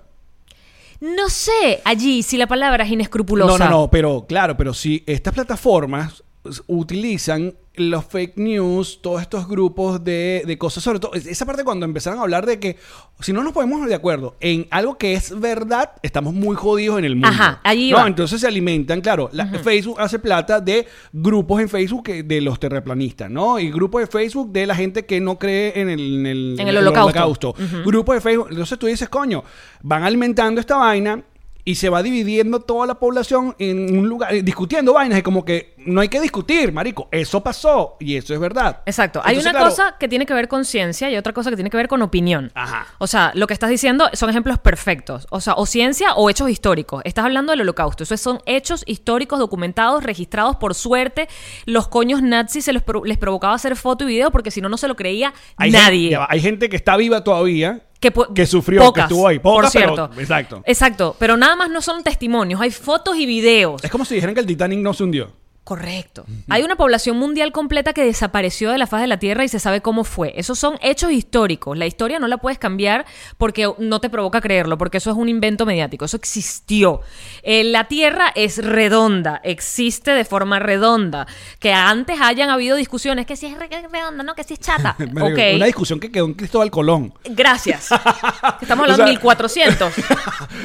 [1.00, 3.56] No sé allí si la palabra es inescrupulosa.
[3.58, 6.24] No, no, no, pero claro, pero si estas plataformas
[6.66, 11.87] utilizan los fake news, todos estos grupos de, de cosas, sobre todo esa parte cuando
[11.87, 12.76] empezaron a hablar de que
[13.20, 17.04] si no nos ponemos de acuerdo en algo que es verdad, estamos muy jodidos en
[17.04, 17.28] el mundo.
[17.28, 17.98] Ajá, allí ¿no?
[17.98, 18.08] va.
[18.08, 22.58] Entonces se alimentan, claro, la- Facebook hace plata de grupos en Facebook que- de los
[22.58, 23.61] terraplanistas, ¿no?
[23.61, 26.66] Y grupos de Facebook de la gente que no cree en el, en el, En
[26.66, 27.54] el holocausto.
[27.84, 28.48] Grupos de Facebook.
[28.50, 29.44] Entonces tú dices, coño,
[29.82, 31.22] van alimentando esta vaina
[31.68, 35.44] y se va dividiendo toda la población en un lugar, eh, discutiendo vainas y como
[35.44, 37.09] que no hay que discutir, marico.
[37.12, 38.81] Eso pasó y eso es verdad.
[38.87, 39.20] Exacto.
[39.22, 41.68] Hay una claro, cosa que tiene que ver con ciencia y otra cosa que tiene
[41.68, 42.50] que ver con opinión.
[42.54, 42.87] Ajá.
[42.96, 45.26] O sea, lo que estás diciendo son ejemplos perfectos.
[45.28, 47.02] O sea, o ciencia o hechos históricos.
[47.04, 48.02] Estás hablando del holocausto.
[48.02, 51.28] Esos son hechos históricos documentados, registrados por suerte.
[51.66, 54.70] Los coños nazis se les, pro- les provocaba hacer foto y video porque si no,
[54.70, 56.11] no se lo creía hay nadie.
[56.16, 57.83] gente- hay gente que está viva todavía.
[58.00, 59.38] Que, sufrió, pocas, que estuvo ahí.
[59.38, 60.20] por Pocas, pero- cierto.
[60.20, 60.62] exacto.
[60.66, 61.16] Exacto.
[61.18, 62.61] Pero nada más no son testimonios.
[62.61, 63.82] Hay fotos y videos.
[63.82, 65.32] Es como si dijeran que el Titanic no se hundió.
[65.68, 66.24] Correcto.
[66.48, 69.59] Hay una población mundial completa que desapareció de la faz de la Tierra y se
[69.61, 70.33] sabe cómo fue.
[70.35, 71.76] Esos son hechos históricos.
[71.76, 73.04] La historia no la puedes cambiar
[73.37, 76.07] porque no te provoca creerlo, porque eso es un invento mediático.
[76.07, 77.02] Eso existió.
[77.42, 81.26] Eh, la Tierra es redonda, existe de forma redonda.
[81.59, 84.96] Que antes hayan habido discusiones que si es re- redonda, no, que si es chata.
[85.20, 85.38] ok.
[85.57, 87.12] Una discusión que quedó en Cristóbal Colón.
[87.26, 87.90] Gracias.
[88.62, 89.92] Estamos O hablando de sea- 1400.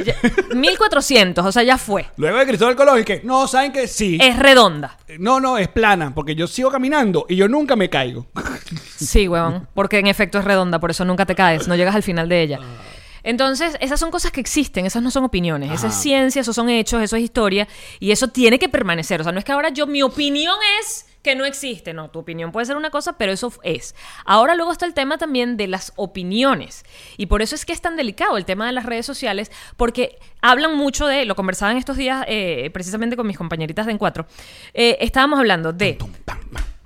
[0.06, 0.16] Ya-
[0.56, 2.06] 1400, o sea, ya fue.
[2.16, 4.18] Luego de Cristóbal Colón, y que no, ¿saben que Sí.
[4.22, 4.93] Es redonda.
[5.20, 8.28] No, no, es plana, porque yo sigo caminando y yo nunca me caigo.
[8.96, 9.68] Sí, huevón.
[9.74, 12.42] Porque en efecto es redonda, por eso nunca te caes, no llegas al final de
[12.42, 12.60] ella.
[13.22, 16.70] Entonces, esas son cosas que existen, esas no son opiniones, esa es ciencia, esos son
[16.70, 17.68] hechos, eso es historia,
[18.00, 19.20] y eso tiene que permanecer.
[19.20, 22.20] O sea, no es que ahora yo, mi opinión es que no existe, no, tu
[22.20, 23.96] opinión puede ser una cosa, pero eso es.
[24.26, 26.84] Ahora luego está el tema también de las opiniones,
[27.18, 30.20] y por eso es que es tan delicado el tema de las redes sociales, porque
[30.42, 34.28] hablan mucho de, lo conversaba en estos días eh, precisamente con mis compañeritas de Encuatro,
[34.74, 35.98] eh, estábamos hablando de...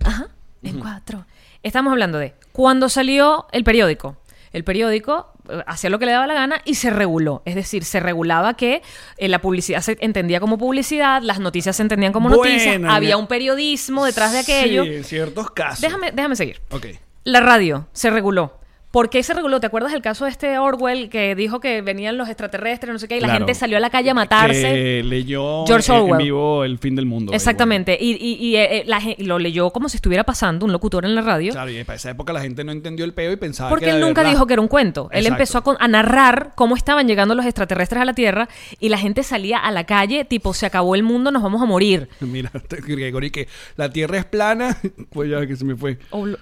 [0.05, 0.29] Ajá,
[0.63, 1.25] en cuatro.
[1.63, 4.17] Estamos hablando de cuando salió el periódico.
[4.53, 5.33] El periódico
[5.65, 7.41] hacía lo que le daba la gana y se reguló.
[7.45, 8.81] Es decir, se regulaba que
[9.17, 13.27] eh, la publicidad se entendía como publicidad, las noticias se entendían como noticias, había un
[13.27, 14.83] periodismo detrás de aquello.
[14.83, 15.81] Sí, en ciertos casos.
[15.81, 16.61] Déjame, déjame seguir.
[16.69, 16.87] Ok.
[17.23, 18.57] La radio se reguló.
[18.97, 19.59] ¿Por qué se reguló?
[19.59, 23.07] ¿Te acuerdas del caso de este Orwell que dijo que venían los extraterrestres, no sé
[23.07, 23.45] qué, y la Claro.
[23.45, 24.59] gente salió a la calle a matarse?
[24.73, 26.23] Que leyó George en- en Orwell.
[26.25, 27.31] vivo el fin del mundo.
[27.31, 27.95] Exactamente.
[28.01, 31.05] Y, y- y, eh, eh, la gen- lo leyó como si estuviera pasando un locutor
[31.05, 31.51] en la radio.
[31.51, 33.91] Claro, y para esa época la gente no entendió el peo y pensaba Porque que
[33.91, 34.31] él nunca verdad.
[34.31, 35.09] dijo que era un cuento.
[35.11, 38.89] Él empezó a, con- a narrar cómo estaban llegando los extraterrestres a la Tierra y
[38.89, 42.09] la gente salía a la calle tipo, se acabó el mundo, nos vamos a morir.
[42.21, 42.51] Mira,
[42.87, 44.75] Gregory, que la Tierra es plana.
[45.11, 45.99] Pues ya que se me fue.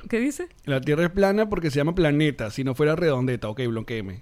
[0.09, 0.47] ¿Qué dice?
[0.63, 2.44] La Tierra es plana porque se llama planeta.
[2.49, 4.21] Si no fuera redondeta, ok, bloqueeme.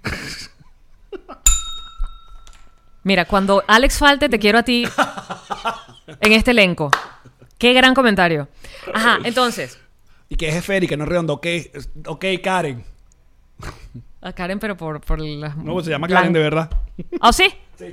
[3.02, 4.84] Mira, cuando Alex falte, te quiero a ti
[6.20, 6.90] en este elenco.
[7.58, 8.48] Qué gran comentario.
[8.92, 9.78] Ajá, entonces.
[10.28, 11.34] y que es esférica, no es redonda.
[11.34, 11.46] Ok,
[12.06, 12.84] ok, Karen.
[14.22, 15.56] A Karen, pero por, por las...
[15.56, 16.70] No, pues se llama Karen de verdad.
[17.20, 17.52] ¿Oh, sí?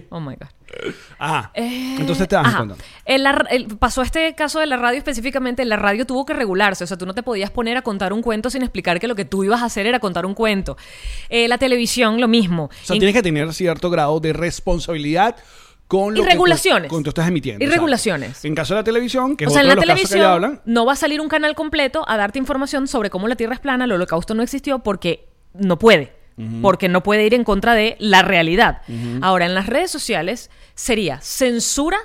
[0.09, 0.47] Oh, my God.
[1.19, 1.51] Ajá.
[1.53, 2.75] Eh, Entonces te cuenta.
[3.05, 5.63] En la- el- pasó este caso de la radio específicamente.
[5.65, 6.83] La radio tuvo que regularse.
[6.83, 9.15] O sea, tú no te podías poner a contar un cuento sin explicar que lo
[9.15, 10.77] que tú ibas a hacer era contar un cuento.
[11.29, 12.65] Eh, la televisión, lo mismo.
[12.65, 15.35] O sea, En- tienes que tener cierto grado de responsabilidad
[15.87, 16.89] con lo Y que tú- regulaciones.
[16.89, 17.63] con tú estás emitiendo.
[17.65, 18.45] Y regulaciones.
[18.45, 20.09] En caso de la televisión, que es o sea, otro en la de los casos
[20.09, 20.61] que televisión hablan.
[20.63, 23.59] no va a salir un canal completo a darte información sobre cómo la Tierra es
[23.59, 26.13] plana, el holocausto no existió porque no puede.
[26.61, 28.81] Porque no puede ir en contra de la realidad.
[29.21, 31.97] Ahora, en las redes sociales sería censura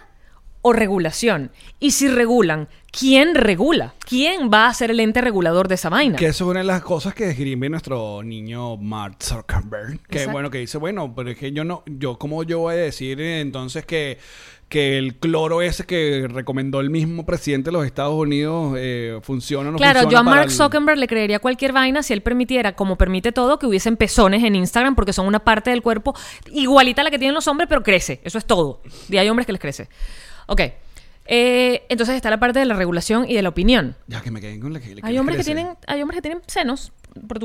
[0.68, 1.52] o regulación.
[1.78, 3.94] Y si regulan, ¿quién regula?
[4.08, 6.16] ¿Quién va a ser el ente regulador de esa vaina?
[6.16, 10.00] Que eso es una de las cosas que escribe nuestro niño Mark Zuckerberg.
[10.08, 10.32] Que Exacto.
[10.32, 13.20] bueno, que dice, bueno, pero es que yo no, yo, ¿cómo yo voy a decir
[13.20, 14.18] eh, entonces que,
[14.68, 19.68] que el cloro ese que recomendó el mismo presidente de los Estados Unidos eh, funciona
[19.68, 20.12] o no Claro, funciona?
[20.12, 23.60] yo a Mark el- Zuckerberg le creería cualquier vaina si él permitiera, como permite todo,
[23.60, 26.14] que hubiesen pezones en Instagram porque son una parte del cuerpo
[26.50, 28.20] igualita a la que tienen los hombres, pero crece.
[28.24, 28.80] Eso es todo.
[29.08, 29.88] Y hay hombres que les crece.
[30.46, 30.60] Ok.
[31.28, 33.96] Eh, entonces está la parte de la regulación y de la opinión.
[34.06, 36.22] Ya que me quedé con la que le Hay hombres que tienen, hay hombres que
[36.22, 36.92] tienen senos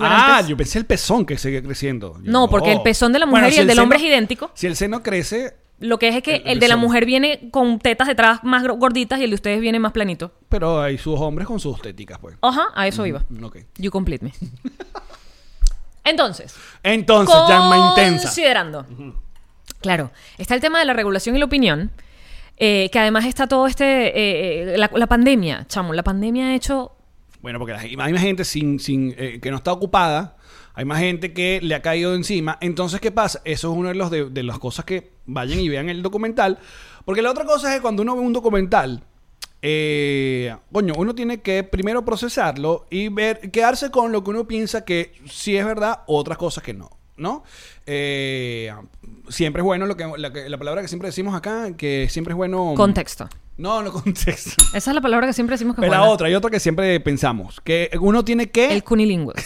[0.01, 2.15] Ah, yo pensé el pezón que sigue creciendo.
[2.21, 4.03] Yo, No, porque el pezón de la mujer y si el del seno- hombre es
[4.03, 4.51] idéntico.
[4.53, 7.05] Si el seno crece, Lo que es es que El- el, el de la mujer
[7.05, 10.31] viene con tetas detrás más gorditas y el de ustedes viene más planito.
[10.49, 12.35] pero hay sus hombres con sus téticas, pues.
[12.41, 13.23] Ajá, a eso iba.
[13.41, 13.59] Ok.
[13.77, 14.33] You complete me.
[16.03, 18.23] Entonces, Entonces, llama intensa.
[18.25, 18.85] Considerando.
[19.81, 21.91] Claro, está el tema de la regulación y la opinión,
[22.63, 26.91] eh, que además está todo este, eh, eh, la, pandemia, chamo, la pandemia ha hecho...
[27.41, 30.37] Bueno, porque hay más gente sin, sin, eh, que no está ocupada,
[30.75, 32.59] hay más gente que le ha caído encima.
[32.61, 33.41] Entonces, ¿qué pasa?
[33.45, 36.59] Eso es una de, los de las cosas que vayan y vean el documental.
[37.03, 39.03] Porque la otra cosa es que cuando uno ve un documental,
[39.63, 44.85] eh, coño, uno tiene que primero procesarlo y ver, quedarse con lo que uno piensa
[44.85, 47.43] que sí es verdad, otras cosas que no, ¿no?
[47.85, 48.73] Eh,
[49.29, 52.33] siempre es bueno lo que, la, que- la palabra que siempre decimos acá, que siempre
[52.33, 52.73] es bueno...
[52.75, 53.29] Contexto.
[53.57, 54.51] No, no contexto.
[54.73, 56.59] Esa es la palabra que siempre decimos que es Pero la otra, hay otra que
[56.59, 58.73] siempre pensamos, que uno tiene que...
[58.73, 59.33] El cunilingüe.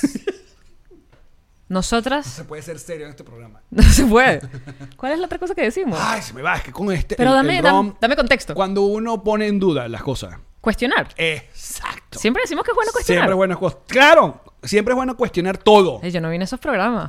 [1.67, 3.61] Nosotras Se puede ser serio en este programa.
[3.71, 4.41] no se puede.
[4.97, 5.97] ¿Cuál es la otra cosa que decimos?
[6.01, 7.15] Ay, se me va, es que con este...
[7.15, 8.53] Pero el- dame, el dam- rom- dame contexto.
[8.53, 10.37] Cuando uno pone en duda las cosas.
[10.61, 11.09] Cuestionar.
[11.17, 12.19] Exacto.
[12.19, 13.23] Siempre decimos que es bueno cuestionar.
[13.27, 15.99] Siempre es bueno Claro, siempre es bueno cuestionar todo.
[16.03, 17.07] Ey, yo no vine a esos programas.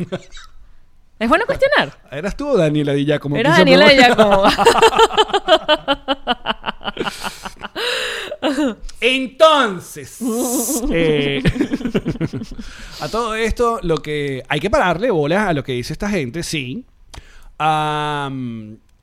[1.18, 1.92] ¿Es bueno cuestionar?
[2.10, 3.98] Eras tú, Daniela Dilla, como Era Daniela probar.
[3.98, 4.44] ella como...
[9.00, 10.18] Entonces,
[10.92, 11.42] eh,
[13.00, 16.42] a todo esto, lo que hay que pararle bolas a lo que dice esta gente,
[16.42, 16.84] sí.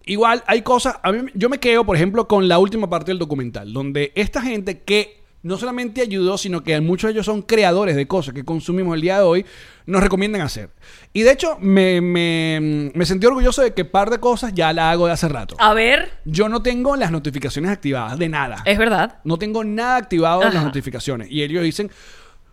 [0.05, 0.97] Igual hay cosas.
[1.01, 4.41] A mí, yo me quedo, por ejemplo, con la última parte del documental, donde esta
[4.41, 8.43] gente que no solamente ayudó, sino que muchos de ellos son creadores de cosas que
[8.43, 9.45] consumimos el día de hoy,
[9.85, 10.69] nos recomiendan hacer.
[11.11, 14.89] Y de hecho, me, me, me sentí orgulloso de que par de cosas ya la
[14.91, 15.55] hago de hace rato.
[15.59, 18.63] A ver, Yo no tengo las notificaciones activadas de nada.
[18.65, 19.19] es verdad.
[19.25, 21.29] No tengo nada activado en las notificaciones.
[21.29, 21.91] Y ellos dicen,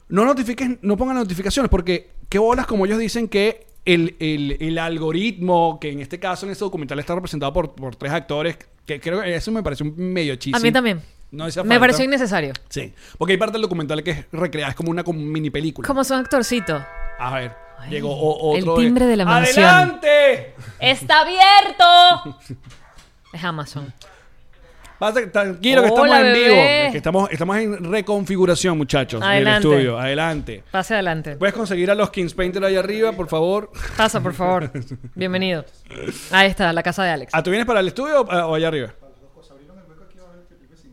[0.08, 4.78] no notifiques, no pongan notificaciones, porque qué bolas como ellos dicen que el, el- el
[4.78, 9.00] algoritmo, que en este caso en este documental está representado por, por tres actores, que
[9.00, 10.56] creo que eso me pareció un medio chiste.
[10.58, 11.00] A mí también.
[11.32, 11.78] No Me falta.
[11.78, 12.52] pareció innecesario.
[12.68, 15.86] Sí, porque hay parte del documental que es recreada, es como una como mini película.
[15.86, 16.84] Como son actorcito.
[17.18, 19.64] A ver, Ay, llegó o- el timbre de la mansión.
[19.64, 20.54] ¡Adelante!
[20.80, 22.38] ¡Está abierto!
[23.32, 23.92] Es Amazon.
[24.98, 26.54] Pasa- tranquilo que estamos en vivo.
[26.56, 29.68] Es que estamos, estamos en reconfiguración, muchachos, Adelante.
[29.68, 29.98] del estudio.
[30.00, 30.64] Adelante.
[30.70, 31.36] Pase adelante.
[31.36, 33.70] ¿Puedes conseguir a los Kings Painter ahí arriba, por favor?
[33.96, 34.70] Pasa, por favor.
[35.14, 35.64] Bienvenido.
[36.32, 37.32] Ahí está, la casa de Alex.
[37.32, 38.92] ¿Ah, tú vienes para el estudio o, o allá arriba?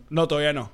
[0.10, 0.72] No, todavía no.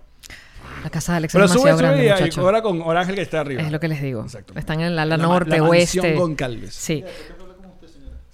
[0.83, 2.41] La casa de Alex Pero es sube, demasiado sube grande, y- muchacho.
[2.41, 3.61] ahora con Orángel que está arriba.
[3.61, 4.21] Es lo que les digo.
[4.23, 4.53] Exacto.
[4.57, 6.13] Están en la, la ma- norte, la oeste.
[6.15, 6.73] Goncalves.
[6.73, 7.03] Sí.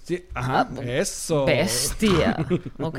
[0.02, 1.44] Sí, ajá, eso.
[1.44, 2.36] Bestia.
[2.80, 2.98] Ok.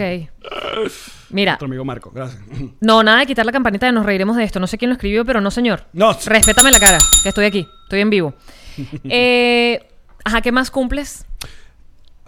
[1.29, 2.41] Mira, Otro amigo Marco, gracias.
[2.79, 4.59] no, nada de quitar la campanita de nos reiremos de esto.
[4.61, 5.85] No sé quién lo escribió, pero no, señor.
[5.93, 6.13] No.
[6.25, 7.67] Respétame la cara, que estoy aquí.
[7.83, 8.33] Estoy en vivo.
[9.03, 9.85] Eh,
[10.23, 11.25] ajá, ¿qué más cumples?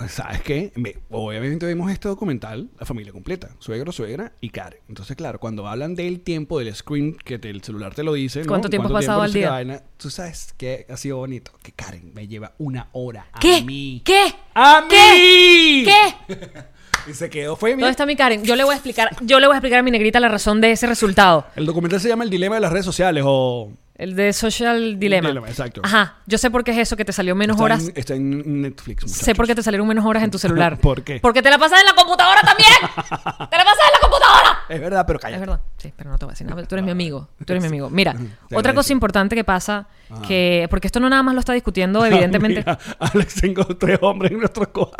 [0.08, 0.72] ¿Sabes qué?
[0.76, 4.80] Me- obviamente vimos este documental, la familia completa, suegro, suegra y Karen.
[4.90, 8.42] Entonces, claro, cuando hablan del tiempo del screen, que te- el celular te lo dice,
[8.42, 8.48] ¿no?
[8.48, 9.52] ¿Cuánto tiempo has pasado al día?
[9.52, 14.02] vaina, Tú sabes que ha sido bonito, que Karen me lleva una hora a mí.
[14.04, 14.34] ¿Qué?
[14.54, 15.86] ¡A mí!
[15.86, 16.34] ¿Qué?
[17.06, 18.44] Y se quedó, fue ¿Dónde mira, está mi Karen?
[18.46, 20.62] Yo le voy a explicar, yo le voy a explicar a mi negrita la razón
[20.62, 21.46] de ese resultado.
[21.54, 23.74] El documental se llama El dilema de las redes sociales o...
[23.96, 25.30] El de Social Dilemma.
[25.30, 25.82] Dilemma, exacto.
[25.84, 27.88] Ajá, yo sé por qué es eso que te salió menos Está horas.
[27.88, 29.24] en, está en Netflix, muchachos.
[29.24, 30.80] Sé por qué te salieron menos horas en tu celular.
[30.80, 31.20] ¿Por qué?
[31.20, 32.70] Porque te la pasas en la computadora también.
[32.82, 34.60] te la pasas en la computadora.
[34.68, 35.36] Es verdad, pero cállate.
[35.36, 35.62] Es verdad.
[35.78, 36.64] Sí, pero no te voy a decir nada.
[36.64, 37.30] Tú eres mi amigo.
[37.46, 37.90] Tú eres mi amigo.
[37.92, 38.16] Mira,
[38.54, 39.88] otra cosa importante que pasa,
[40.28, 42.62] que porque esto no nada más lo está discutiendo, evidentemente.
[42.62, 44.98] Mira, Alex, tengo tres hombres en nuestro cuarto.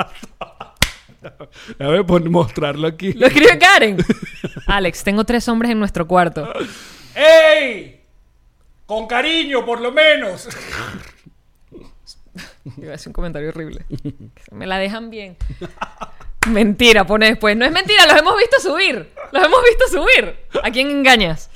[1.80, 3.14] A ver, por mostrarlo aquí.
[3.14, 3.98] Lo escribe Karen.
[4.68, 6.48] Alex, tengo tres hombres en nuestro cuarto.
[7.16, 8.03] ¡Ey!
[8.86, 10.48] Con cariño, por lo menos.
[12.78, 13.86] Iba a decir un comentario horrible.
[14.52, 15.38] Me la dejan bien.
[16.50, 17.56] Mentira, pone después.
[17.56, 19.10] No es mentira, los hemos visto subir.
[19.32, 20.36] Los hemos visto subir.
[20.64, 21.50] ¿A quién engañas?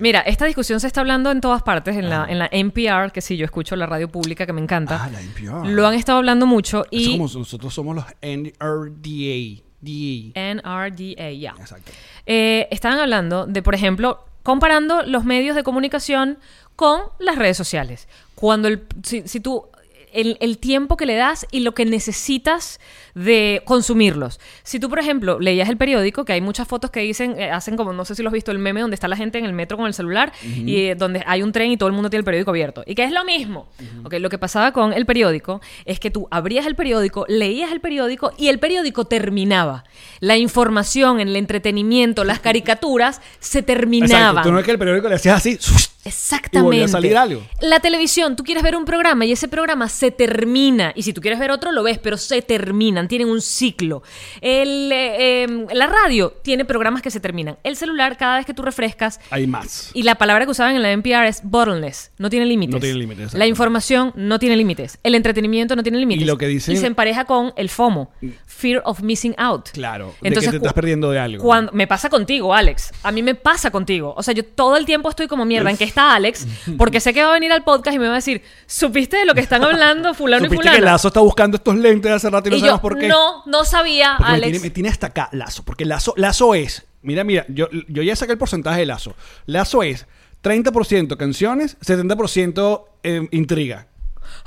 [0.00, 3.20] Mira, esta discusión se está hablando en todas partes, en la, en la NPR, que
[3.20, 5.04] sí, yo escucho la radio pública, que me encanta.
[5.04, 5.68] Ah, la NPR.
[5.68, 7.12] Lo han estado hablando mucho Es y...
[7.18, 9.62] como nosotros somos los NRDA.
[9.82, 10.54] DA.
[10.54, 11.54] NRDA, ya.
[11.58, 11.92] Exacto.
[12.26, 16.38] Eh, estaban hablando de, por ejemplo, comparando los medios de comunicación
[16.76, 18.08] con las redes sociales.
[18.34, 19.66] Cuando el, si, si tú
[20.12, 22.80] el, el tiempo que le das y lo que necesitas
[23.14, 24.40] de consumirlos.
[24.62, 27.76] Si tú, por ejemplo, leías el periódico, que hay muchas fotos que dicen, eh, hacen
[27.76, 29.52] como, no sé si lo has visto, el meme donde está la gente en el
[29.52, 32.20] metro con el celular y eh, donde hay un tren y todo el mundo tiene
[32.20, 32.82] el periódico abierto.
[32.86, 33.68] Y que es lo mismo.
[34.04, 37.80] Ok, lo que pasaba con el periódico es que tú abrías el periódico, leías el
[37.80, 39.84] periódico y el periódico terminaba.
[40.20, 44.10] La información, el entretenimiento, las caricaturas se terminaban.
[44.10, 44.48] Exacto.
[44.48, 45.58] Tú no es que el periódico le hacías así.
[46.14, 46.76] Exactamente.
[46.76, 47.42] Y volvió a salir algo.
[47.60, 50.92] La televisión, tú quieres ver un programa y ese programa se termina.
[50.94, 54.02] Y si tú quieres ver otro, lo ves, pero se terminan, tienen un ciclo.
[54.40, 57.56] El, eh, eh, la radio tiene programas que se terminan.
[57.62, 59.90] El celular, cada vez que tú refrescas, Hay más.
[59.94, 62.74] y la palabra que usaban en la NPR es bottleness, no tiene límites.
[62.74, 63.34] No tiene límites.
[63.34, 64.98] La información no tiene límites.
[65.02, 66.22] El entretenimiento no tiene límites.
[66.22, 68.10] Y lo que dicen- Y se empareja con el FOMO,
[68.46, 69.70] Fear of Missing Out.
[69.72, 70.14] Claro.
[70.20, 71.42] de que te estás perdiendo de algo.
[71.44, 72.92] Cuando, me pasa contigo, Alex.
[73.02, 74.14] A mí me pasa contigo.
[74.16, 75.70] O sea, yo todo el tiempo estoy como mierda.
[75.70, 76.46] ¿En qué está Alex?
[76.76, 79.24] Porque sé que va a venir al podcast y me va a decir, ¿supiste de
[79.24, 80.78] lo que están hablando fulano y ¿Supiste fulano?
[80.78, 83.08] que Lazo está buscando estos lentes hace rato y no y yo, sabemos por qué?
[83.08, 84.50] no, no sabía, Porque me Alex.
[84.52, 85.64] tiene, me tiene hasta acá Lazo.
[85.64, 89.14] Porque Lazo, Lazo es Mira, mira, yo, yo ya saqué el porcentaje de Lazo.
[89.46, 90.06] Lazo es
[90.42, 93.86] 30% canciones, 70% eh, intriga.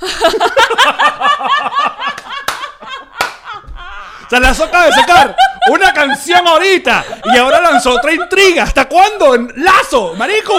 [4.26, 5.36] o sea, Lazo acaba de sacar
[5.70, 8.62] una canción ahorita y ahora lanzó otra intriga.
[8.62, 9.36] ¿Hasta cuándo?
[9.56, 10.54] Lazo, marico.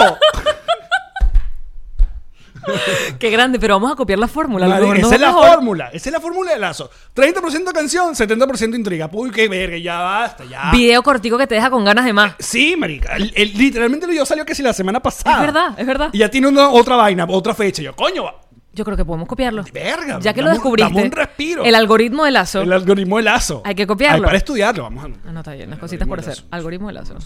[3.18, 4.66] Qué grande, pero vamos a copiar la fórmula.
[4.66, 5.48] lo esa es la mejor.
[5.48, 5.88] fórmula.
[5.92, 6.90] Esa es la fórmula de Lazo.
[7.14, 9.08] 30% canción, 70% intriga.
[9.12, 10.70] Uy, qué verga, ya basta, ya.
[10.72, 12.34] Video cortico que te deja con ganas de más.
[12.38, 13.16] Sí, marica.
[13.16, 15.36] El- el- literalmente el video salió que si la semana pasada.
[15.36, 16.10] Es verdad, es verdad.
[16.12, 17.82] Y ya tiene una, otra vaina, otra fecha.
[17.82, 18.40] Yo, coño, va-
[18.72, 19.64] Yo creo que podemos copiarlo.
[19.72, 20.18] verga.
[20.20, 20.92] Ya que lo dame descubriste.
[20.92, 21.64] dame un respiro.
[21.64, 22.60] El algoritmo de Lazo.
[22.62, 23.62] El algoritmo de Lazo.
[23.64, 24.24] Hay que copiarlo.
[24.26, 25.08] Para estudiarlo, vamos a.
[25.28, 26.44] Ah, no, está bien, las cositas por hacer.
[26.50, 27.16] Algoritmo de Lazo.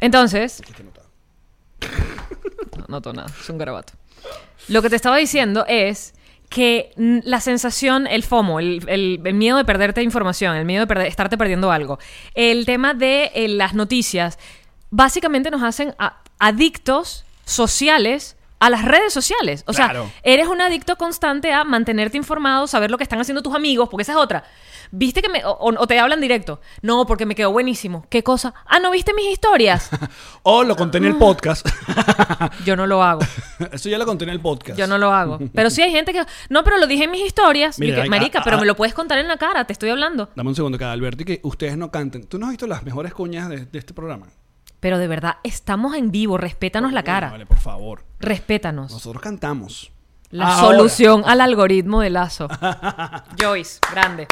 [0.00, 0.62] Entonces,
[2.78, 3.94] no noto nada, es un garabato.
[4.68, 6.14] Lo que te estaba diciendo es
[6.48, 10.94] que la sensación, el FOMO, el, el- el miedo de perderte información, el miedo de
[10.94, 11.98] perder- estarte perdiendo algo,
[12.34, 14.38] el tema de eh, las noticias,
[14.90, 19.64] básicamente nos hacen a- adictos sociales a las redes sociales.
[19.66, 20.04] O Claro.
[20.04, 23.88] sea, eres un adicto constante a mantenerte informado, saber lo que están haciendo tus amigos,
[23.90, 24.44] porque esa es otra.
[24.90, 25.44] ¿Viste que me...
[25.44, 26.60] o, o te hablan directo?
[26.82, 28.06] No, porque me quedó buenísimo.
[28.08, 28.54] ¿Qué cosa?
[28.66, 29.90] Ah, ¿no viste mis historias?
[30.48, 31.66] O lo conté en el podcast.
[32.64, 33.20] Yo no lo hago.
[33.72, 34.78] Eso ya lo conté en el podcast.
[34.78, 35.38] Yo no lo hago.
[35.52, 36.24] Pero sí hay gente que.
[36.50, 37.78] No, pero lo dije en mis historias.
[37.80, 39.64] Mira, Y que, hay- Marica, ah, pero ah, me lo puedes contar en la cara,
[39.64, 40.30] te estoy hablando.
[40.36, 42.26] Dame un segundo, cada Alberto, y que ustedes no canten.
[42.28, 44.26] ¿Tú no has visto las mejores cuñas de, de este programa?
[44.78, 47.30] Pero de verdad, estamos en vivo, respétanos la cara.
[47.32, 48.04] Vale, por favor.
[48.20, 48.92] Respétanos.
[48.92, 49.90] Nosotros cantamos.
[50.30, 50.76] La Ahora.
[50.78, 52.46] solución al algoritmo de Lazo.
[53.40, 54.28] Joyce, grande.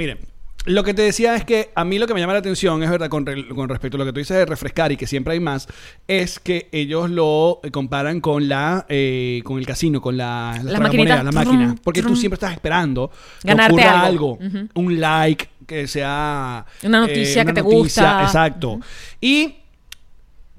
[0.00, 0.18] Miren,
[0.64, 2.90] lo que te decía es que a mí lo que me llama la atención, es
[2.90, 5.34] verdad, con, re- con respecto a lo que tú dices de refrescar y que siempre
[5.34, 5.68] hay más,
[6.08, 10.64] es que ellos lo eh, comparan con la eh, con el casino, con la, las
[10.64, 11.24] Las maquinitas.
[11.24, 11.66] la máquina.
[11.66, 13.10] Trum, Porque tú siempre estás esperando
[13.42, 14.38] que Ganarte ocurra algo.
[14.40, 18.22] algo, un like, que sea eh, Una noticia que te noticia, gusta.
[18.24, 18.80] Exacto.
[19.20, 19.56] Y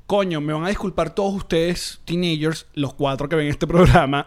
[0.08, 4.26] coño, me van a disculpar todos ustedes, teenagers, los cuatro que ven este programa,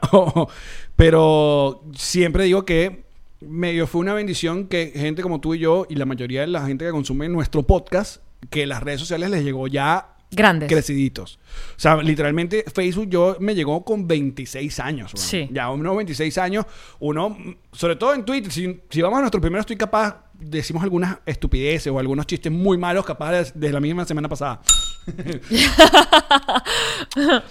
[0.96, 3.04] pero siempre digo que
[3.48, 6.66] medio fue una bendición que gente como tú y yo y la mayoría de la
[6.66, 10.68] gente que consume nuestro podcast, que las redes sociales les llegó ya Grandes.
[10.68, 11.38] creciditos.
[11.76, 15.14] O sea, literalmente Facebook yo me llegó con 26 años.
[15.14, 15.26] weón.
[15.26, 15.48] Sí.
[15.52, 16.66] Ya unos 26 años,
[17.00, 17.37] uno,
[17.72, 21.92] sobre todo en Twitter, si, si vamos a nuestro primero, estoy capaz, decimos algunas estupideces
[21.92, 24.61] o algunos chistes muy malos, capaz de, de la misma semana pasada.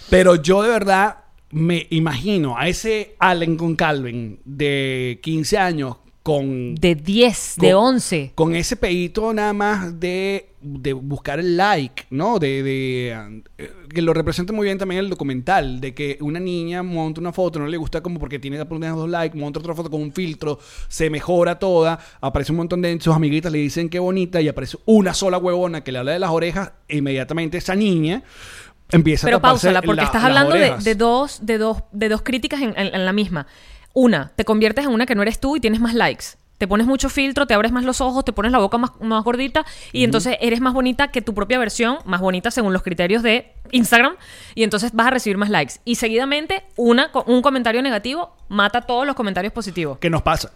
[0.10, 1.17] Pero yo de verdad
[1.54, 7.96] me imagino a ese Allen con Calvin de 15 años con De 10, de con-
[7.96, 8.32] 11.
[8.34, 12.39] Con ese pedito nada más de, de buscar el like, ¿no?
[12.39, 16.82] De, de, eh, que lo representa muy bien también el documental, de que una niña
[16.82, 19.89] monta una foto, no le gusta como porque tiene apenas dos likes, monta otra foto
[19.92, 24.00] con un filtro, se mejora toda, aparece un montón de sus amiguitas, le dicen qué
[24.00, 27.76] bonita y aparece una sola huevona que le habla de las orejas, e inmediatamente esa
[27.76, 28.24] niña
[28.93, 32.62] empieza Pero a pausala, porque la- estás hablando de, dos, de, dos, de dos críticas
[32.62, 33.47] en, en- en la misma.
[33.93, 36.25] Una, te conviertes en una que no eres tú y tienes más likes.
[36.58, 39.23] Te pones mucho filtro, te abres más los ojos, te pones la boca más, más
[39.23, 43.21] gordita y entonces eres más bonita que tu propia versión, más bonita según los criterios
[43.21, 44.15] de Instagram,
[44.56, 45.73] y entonces vas a recibir más likes.
[45.84, 49.97] Y seguidamente, una, un comentario negativo mata todos los comentarios positivos.
[49.99, 50.51] ¿Qué nos pasa?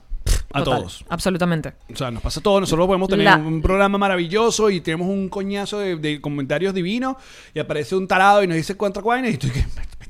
[0.53, 1.05] A Total, todos.
[1.09, 1.73] Absolutamente.
[1.91, 2.61] O sea, nos pasa a todos.
[2.61, 7.17] Nosotros podemos tener La- un programa maravilloso y tenemos un coñazo de, de comentarios divinos
[7.53, 9.65] y aparece un tarado y nos dice cuánta vaina y estoy que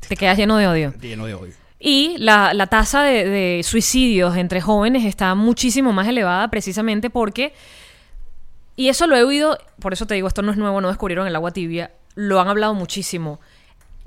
[0.08, 0.94] Te quedas lleno de odio.
[1.02, 1.54] lleno de odio.
[1.80, 7.54] Y la, la tasa de, de suicidios entre jóvenes está muchísimo más elevada precisamente porque,
[8.76, 11.28] y eso lo he oído, por eso te digo, esto no es nuevo, no descubrieron
[11.28, 13.40] el agua tibia, lo han hablado muchísimo.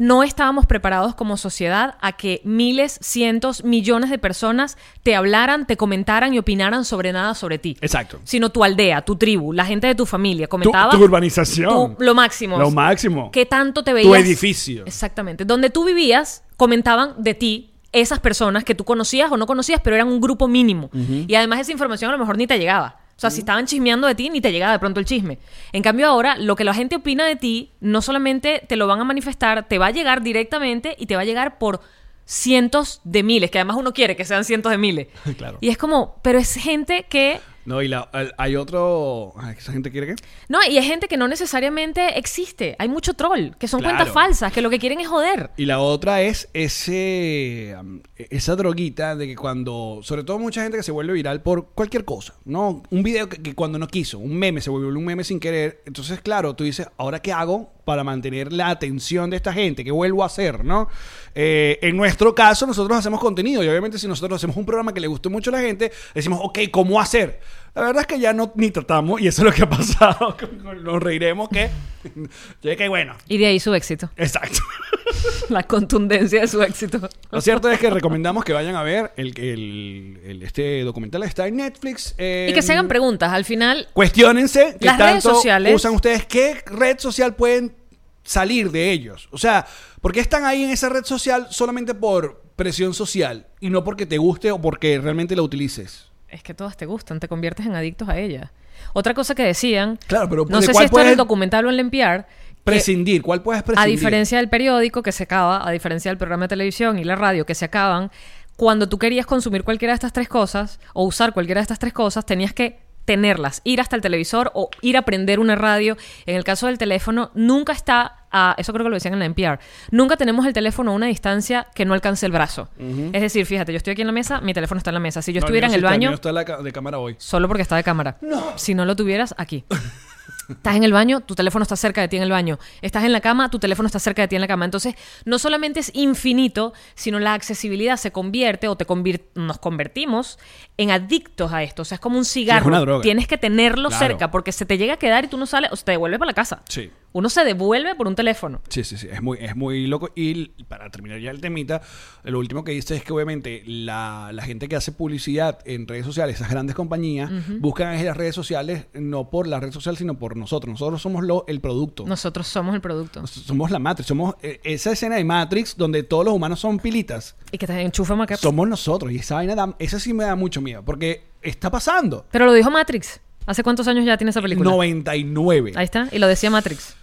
[0.02, 5.76] No estábamos preparados como sociedad a que miles, cientos, millones de personas te hablaran, te
[5.76, 7.76] comentaran y opinaran sobre nada sobre ti.
[7.82, 8.18] Exacto.
[8.24, 10.90] Sino tu aldea, tu tribu, la gente de tu familia comentaba.
[10.92, 11.96] tu urbanización.
[11.96, 12.58] tu- lo máximo.
[12.58, 13.30] Lo máximo.
[13.30, 14.08] ¿Qué tanto te veías?
[14.08, 14.86] Tu edificio.
[14.86, 15.44] Exactamente.
[15.44, 19.96] Donde tú vivías, comentaban de ti esas personas que tú conocías o no conocías, pero
[19.96, 20.88] eran un grupo mínimo.
[21.28, 22.99] Y además esa información a lo mejor ni te llegaba.
[23.20, 25.36] O sea, si estaban chismeando de ti, ni te llegaba de pronto el chisme.
[25.72, 28.98] En cambio ahora, lo que la gente opina de ti, no solamente te lo van
[28.98, 31.82] a manifestar, te va a llegar directamente y te va a llegar por
[32.24, 35.08] cientos de miles, que además uno quiere que sean cientos de miles.
[35.36, 35.58] Claro.
[35.60, 39.32] Y es como, pero es gente que No, y la- el- hay otro.
[39.36, 40.16] ay, ¿Esa gente quiere qué?
[40.48, 42.74] No, y hay gente que no necesariamente existe.
[42.80, 43.96] Hay mucho troll, que son Claro.
[43.96, 45.50] cuentas falsas, que lo que quieren es joder.
[45.56, 50.76] Y la otra es ese um, esa droguita de que cuando, sobre todo mucha gente
[50.78, 52.82] que se vuelve viral por cualquier cosa, ¿no?
[52.90, 55.82] Un video que, que cuando no quiso, un meme, se volvió un meme sin querer.
[55.86, 59.84] Entonces, claro, tú dices, ¿ahora qué hago para mantener la atención de esta gente?
[59.84, 60.88] ¿Qué vuelvo a hacer, no?
[61.34, 65.00] Eh, en nuestro caso, nosotros hacemos contenido y obviamente si nosotros hacemos un programa que
[65.00, 67.40] le gustó mucho a la gente, decimos, ok, ¿cómo hacer?
[67.74, 70.36] La verdad es que ya no ni tratamos y eso es lo que ha pasado.
[70.82, 71.70] Nos reiremos que...
[72.62, 74.10] Que bueno, Y de ahí su éxito.
[74.16, 74.58] exacto.
[75.48, 77.08] La contundencia de su éxito.
[77.30, 81.46] Lo cierto es que recomendamos que vayan a ver el, el- el- este documental está
[81.46, 82.12] en Netflix.
[82.18, 83.32] Y que se hagan preguntas.
[83.32, 87.74] Al final, Cuestiónense Las redes sociales- usan ustedes, qué red social pueden
[88.22, 89.28] salir de ellos.
[89.32, 89.66] O sea,
[90.00, 94.06] ¿por qué están ahí en esa red social solamente por presión social y no porque
[94.06, 96.06] te guste o porque realmente la utilices?
[96.28, 98.50] es que todas te gustan, te conviertes en adictos a ellas.
[98.92, 101.70] Otra cosa que decían, Claro, pero no ¿de sé si esto en el documental o
[101.70, 102.24] en el NPR,
[102.64, 103.98] Prescindir, ¿cuál puedes a prescindir?
[103.98, 107.46] diferencia del periódico que se acaba, a diferencia del programa de televisión y la radio
[107.46, 108.10] que se acaban,
[108.56, 111.92] cuando tú querías consumir cualquiera de estas tres cosas o usar cualquiera de estas tres
[111.92, 115.96] cosas, tenías que tenerlas, ir hasta el televisor o ir a prender una radio.
[116.26, 119.24] En el caso del teléfono, nunca está, a, eso creo que lo decían en la
[119.24, 119.58] NPR,
[119.90, 122.68] nunca tenemos el teléfono a una distancia que no alcance el brazo.
[123.12, 125.22] Es decir, fíjate, yo estoy aquí en la mesa, mi teléfono está en la mesa.
[125.22, 127.16] Si yo No, estuviera en el está, baño, mío está la de cámara hoy.
[127.18, 128.18] Solo porque está de cámara.
[128.56, 129.64] Si no lo tuvieras, aquí.
[130.50, 132.58] Estás en el baño, tu teléfono está cerca de ti en el baño.
[132.82, 134.64] Estás en la cama, tu teléfono está cerca de ti en la cama.
[134.64, 134.94] Entonces,
[135.24, 140.38] no solamente es infinito, sino la accesibilidad se convierte o te convir- nos convertimos
[140.76, 141.82] en adictos a esto.
[141.82, 142.66] O sea, es como un cigarro.
[142.68, 143.02] una droga.
[143.02, 144.06] Tienes que tenerlo Claro.
[144.06, 146.18] cerca porque se te llega a quedar y tú no sales o se te devuelve
[146.18, 146.62] para la casa.
[146.68, 146.90] Sí.
[147.12, 148.60] Uno se devuelve por un teléfono.
[148.68, 150.10] Sí, sí, sí, es muy, es muy loco.
[150.14, 151.80] Y para terminar ya el temita,
[152.22, 156.06] lo último que dice es que obviamente la, la gente que hace publicidad en redes
[156.06, 160.18] sociales, esas grandes compañías, buscan en las redes sociales no por la red social, sino
[160.18, 160.70] por nosotros.
[160.72, 162.04] Nosotros somos lo, el producto.
[162.06, 163.26] Nosotros somos el producto.
[163.26, 167.34] Somos la Matrix, somos eh, esa escena de Matrix donde todos los humanos son pilitas.
[167.50, 168.36] Y que te enchufa acá.
[168.36, 169.10] Somos nosotros.
[169.10, 170.84] Y esa vaina, da- esa sí me da mucho miedo.
[170.84, 172.24] Porque está pasando.
[172.30, 173.20] Pero lo dijo Matrix.
[173.46, 174.70] ¿Hace cuántos años ya tiene esa película?
[174.70, 175.72] 99.
[175.74, 176.08] Ahí está.
[176.12, 176.94] Y lo decía Matrix.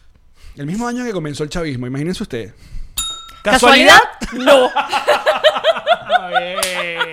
[0.57, 2.53] El mismo año que comenzó el chavismo, imagínense ustedes.
[3.43, 3.99] ¿Casualidad?
[4.33, 4.69] No.
[6.19, 7.07] A ver.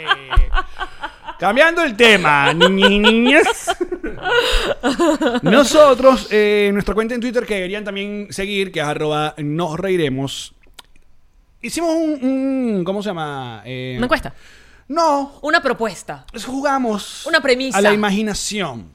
[1.38, 3.76] Cambiando el tema, niñas.
[5.42, 10.55] Nosotros, eh, nuestra cuenta en Twitter que deberían también seguir, que es arroba nos reiremos.
[11.61, 13.62] Hicimos un, un- ¿cómo se llama?
[13.64, 14.34] Eh, Una encuesta.
[14.88, 16.26] No, Una propuesta.
[16.47, 17.78] jugamos Una premisa.
[17.78, 18.92] a la imaginación.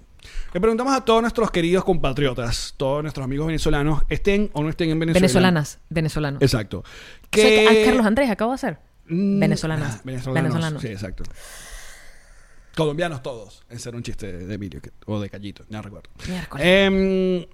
[0.51, 4.89] Le preguntamos a todos nuestros queridos compatriotas, todos nuestros amigos venezolanos, estén o no estén
[4.89, 5.21] en Venezuela.
[5.21, 5.79] Venezolanas.
[5.89, 6.41] Venezolanos.
[6.41, 6.79] Exacto.
[6.79, 6.83] O
[7.31, 8.79] sea, que- ah, Carlos Andrés acabo de hacer.
[9.07, 9.95] Mm, Venezolanas.
[9.97, 10.43] ah, Venezolanos.
[10.51, 10.81] Venezolanos.
[10.81, 11.23] Sí, exacto.
[12.75, 13.63] Colombianos todos.
[13.69, 16.09] Ese era un chiste de Emilio que- o de Callito, no recuerdo.
[16.57, 17.45] Em,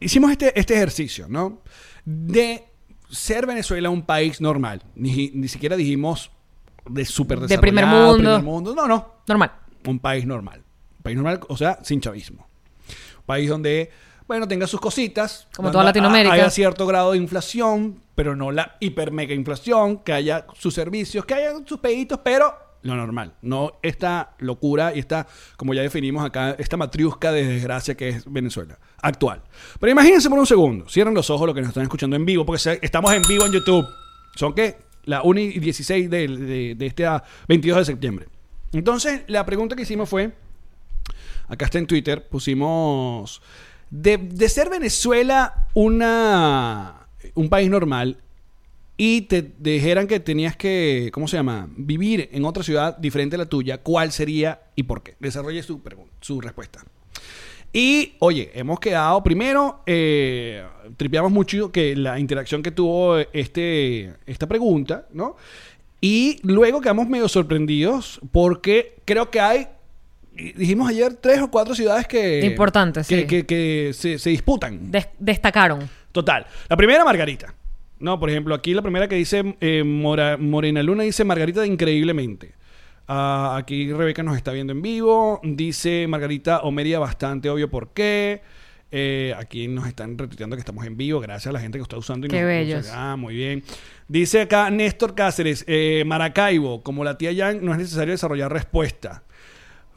[0.00, 1.62] hicimos este, este ejercicio, ¿no?
[2.04, 2.64] De
[3.08, 4.82] ser Venezuela un país normal.
[4.96, 6.32] Ni, ni siquiera dijimos
[6.88, 8.16] de súper De primer mundo.
[8.16, 8.74] primer mundo.
[8.74, 9.14] No, no.
[9.28, 9.52] Normal.
[9.86, 10.62] Un país normal.
[11.06, 12.46] País normal, o sea, sin chavismo.
[13.24, 13.90] País donde,
[14.28, 15.48] bueno, tenga sus cositas.
[15.56, 16.34] Como toda Latinoamérica.
[16.34, 21.24] Haya cierto grado de inflación, pero no la hiper mega inflación, que haya sus servicios,
[21.24, 23.32] que haya sus peditos, pero lo normal.
[23.42, 25.26] No esta locura y esta,
[25.56, 28.78] como ya definimos acá, esta matriusca de desgracia que es Venezuela.
[29.02, 29.42] Actual.
[29.80, 30.88] Pero imagínense por un segundo.
[30.88, 33.52] Cierren los ojos los que nos están escuchando en vivo, porque estamos en vivo en
[33.52, 33.84] YouTube.
[34.36, 34.76] ¿Son qué?
[35.04, 38.26] La 1 y 16 de, de- de este ah, 22 de septiembre.
[38.72, 40.32] Entonces, la pregunta que hicimos fue,
[41.48, 43.42] acá está en Twitter, pusimos,
[43.90, 48.18] de, ser Venezuela una, un país normal
[48.96, 51.68] y te dijeran que tenías que, ¿cómo se llama?
[51.76, 55.16] Vivir en otra ciudad diferente a la tuya, ¿cuál sería y por qué?
[55.20, 56.84] Desarrolle su, respuesta.
[57.72, 60.64] Y, oye, hemos quedado, primero, eh,
[60.96, 65.36] tripeamos mucho que la interacción que tuvo este, esta pregunta, ¿no?
[66.00, 69.68] Y luego quedamos medio sorprendidos porque creo que hay,
[70.36, 72.44] dijimos ayer, tres o cuatro ciudades que...
[72.44, 73.26] Importantes, que, sí.
[73.26, 74.90] que- que se, se disputan.
[74.90, 75.88] Des- destacaron.
[76.12, 76.46] Total.
[76.68, 77.54] La primera, Margarita.
[77.98, 81.68] No, por ejemplo, aquí la primera que dice eh, Mora- Morena Luna dice Margarita de
[81.68, 82.52] increíblemente.
[83.08, 85.40] Ah, aquí Rebeca nos está viendo en vivo.
[85.44, 88.42] Dice Margarita Omeria bastante obvio por qué.
[88.90, 91.20] Eh, aquí nos están retuiteando que estamos en vivo.
[91.20, 92.26] Gracias a la gente que está usando.
[92.26, 92.88] y Qué nos- bellos.
[92.92, 93.62] Ah, muy bien.
[94.08, 99.22] Dice acá Néstor Cáceres, eh, Maracaibo, como la tía Yang, no es necesario desarrollar respuesta.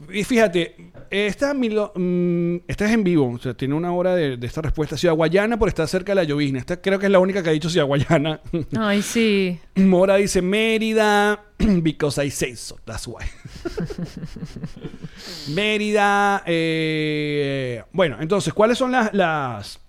[0.08, 4.46] Y fíjate, esta, mm, esta es en vivo, o sea, tiene una hora de, de
[4.46, 4.96] esta respuesta.
[4.96, 6.58] Ciudad Guayana por estar cerca de la llovizna.
[6.58, 8.40] Esta creo que es la única que ha dicho Ciudad Guayana.
[8.78, 9.60] Ay, sí.
[9.74, 11.44] Mora dice Mérida,
[11.82, 13.24] because I say so, that's why.
[15.48, 19.80] Mérida, eh, bueno, entonces, ¿cuáles son las, las,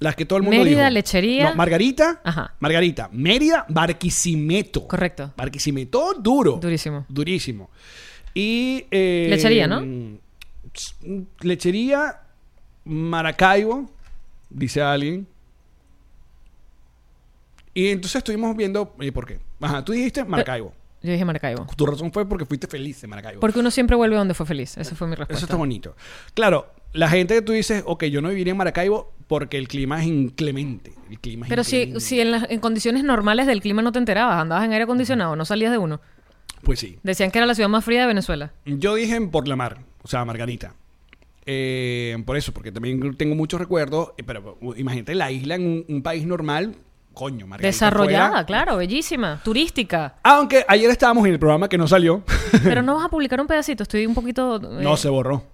[0.00, 0.90] las que todo el mundo Mérida, dijo?
[0.90, 1.50] Lechería.
[1.50, 2.54] No, Margarita, Ajá.
[2.58, 4.88] Margarita, Mérida, Barquisimeto.
[4.88, 5.32] Correcto.
[5.36, 6.58] Barquisimeto duro.
[6.60, 7.06] Durísimo.
[7.08, 7.70] Durísimo.
[8.34, 8.86] Y.
[8.90, 9.82] eh, Lechería, ¿no?
[11.40, 12.20] Lechería,
[12.84, 13.90] Maracaibo,
[14.48, 15.26] dice alguien.
[17.74, 18.94] Y entonces estuvimos viendo.
[19.00, 19.38] eh, ¿Por qué?
[19.60, 20.72] Ajá, tú dijiste Maracaibo.
[21.02, 21.66] Yo dije Maracaibo.
[21.76, 23.40] Tu razón fue porque fuiste feliz en Maracaibo.
[23.40, 24.76] Porque uno siempre vuelve donde fue feliz.
[24.76, 25.34] Esa fue mi respuesta.
[25.38, 25.96] Eso está bonito.
[26.34, 30.00] Claro, la gente que tú dices, ok, yo no viviría en Maracaibo porque el clima
[30.02, 30.92] es inclemente.
[31.08, 32.00] El clima es Pero si, inclemente.
[32.04, 35.36] si en, las- en condiciones normales del clima no te enterabas, andabas en aire acondicionado,
[35.36, 36.00] no salías de uno.
[36.62, 36.98] Pues sí.
[37.02, 38.52] Decían que era la ciudad más fría de Venezuela.
[38.64, 40.74] Yo dije en por la mar, o sea, Margarita.
[41.46, 44.10] Eh, por eso, porque también tengo muchos recuerdos.
[44.18, 46.76] eh, Pero imagínate la isla en un, un país normal,
[47.14, 47.66] coño, Margarita.
[47.68, 50.16] Desarrollada, fuera- claro, bellísima, turística.
[50.22, 52.22] Aunque ayer estábamos en el programa que no salió,
[52.62, 54.56] Pero no vas a publicar un pedacito, estoy un poquito...
[54.56, 55.44] eh, no se borró.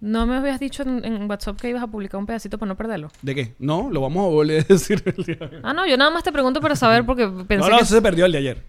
[0.00, 2.76] No me habías dicho en, en WhatsApp que ibas a publicar un pedacito para no
[2.76, 3.10] perderlo.
[3.20, 3.54] ¿De qué?
[3.58, 5.60] No, lo vamos a volver a decir el día de hoy.
[5.62, 7.84] Ah, no, yo nada más te pregunto para saber porque pensé No, no, que...
[7.84, 8.64] se perdió el de ayer.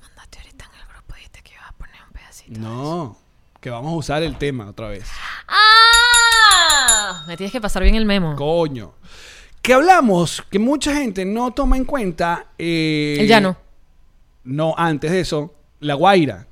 [0.00, 1.72] mandaste ahorita en el grupo, dijiste que ibas a
[2.48, 3.16] No,
[3.60, 5.06] que vamos a usar el tema otra vez.
[5.48, 7.24] ¡Ah!
[7.26, 8.34] Me tienes que pasar bien el memo.
[8.36, 8.94] Coño.
[9.60, 12.46] Que hablamos que mucha gente no toma en cuenta.
[12.58, 13.56] eh, el llano.
[14.44, 16.46] No, antes de eso, La Guaira.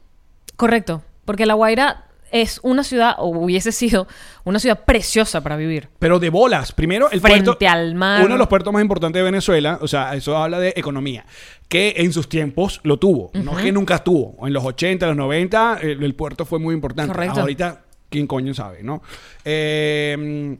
[0.56, 1.02] Correcto.
[1.24, 4.06] Porque La Guaira es una ciudad, o hubiese sido,
[4.44, 5.88] una ciudad preciosa para vivir.
[5.98, 6.72] Pero de bolas.
[6.72, 7.68] Primero, el Frente puerto.
[7.68, 8.24] al mar.
[8.24, 9.78] Uno de los puertos más importantes de Venezuela.
[9.80, 11.24] O sea, eso habla de economía.
[11.68, 13.30] Que en sus tiempos lo tuvo.
[13.34, 14.46] No es que nunca tuvo.
[14.46, 17.12] En los 80, los 90, el, el puerto fue muy importante.
[17.12, 17.40] Correcto.
[17.40, 19.02] Ahorita, ¿quién coño sabe, no?
[19.44, 20.56] Eh,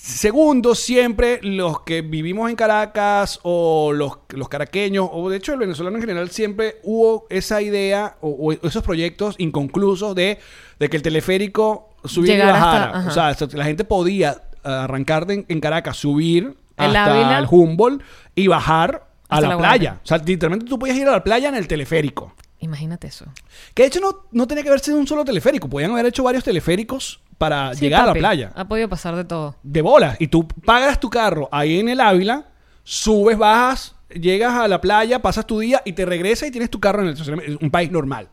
[0.00, 5.58] Segundo, siempre los que vivimos en Caracas o los, los caraqueños, o de hecho el
[5.58, 10.38] venezolano en general, siempre hubo esa idea o, o esos proyectos inconclusos de,
[10.78, 13.32] de que el teleférico subiera y Llegar hasta- bajara.
[13.34, 17.38] o sea, la gente podía arrancar de- en Caracas, subir El hasta Ávila.
[17.38, 18.02] el Humboldt
[18.34, 20.00] y bajar a la, playa.
[20.02, 22.34] O sea, literalmente tú podías ir a la playa en el teleférico.
[22.60, 23.26] Imagínate eso.
[23.74, 25.68] Que de hecho no, no tenía que haber sido un solo teleférico.
[25.68, 29.24] Podían haber hecho varios teleféricos para Sí, llegar a la playa Ha podido pasar de
[29.24, 29.54] todo.
[29.62, 30.16] de bolas.
[30.20, 32.46] Y tú pagas tu carro ahí en el Ávila,
[32.84, 36.80] subes, bajas, llegas a la playa, pasas tu día y te regresas y tienes tu
[36.80, 38.28] carro en el un país normal.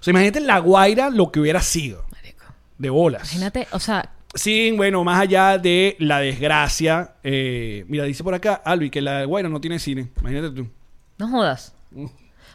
[0.00, 2.04] O sea, imagínate La Guaira lo que hubiera sido.
[2.10, 2.44] Marico.
[2.78, 3.22] De bolas.
[3.32, 7.16] Imagínate, o sea, Sí, bueno, más allá de la desgracia.
[7.22, 10.08] eh, mira, dice por acá, Albi, que La Guaira no tiene cine.
[10.20, 10.68] Imagínate tú.
[11.18, 11.74] no jodas.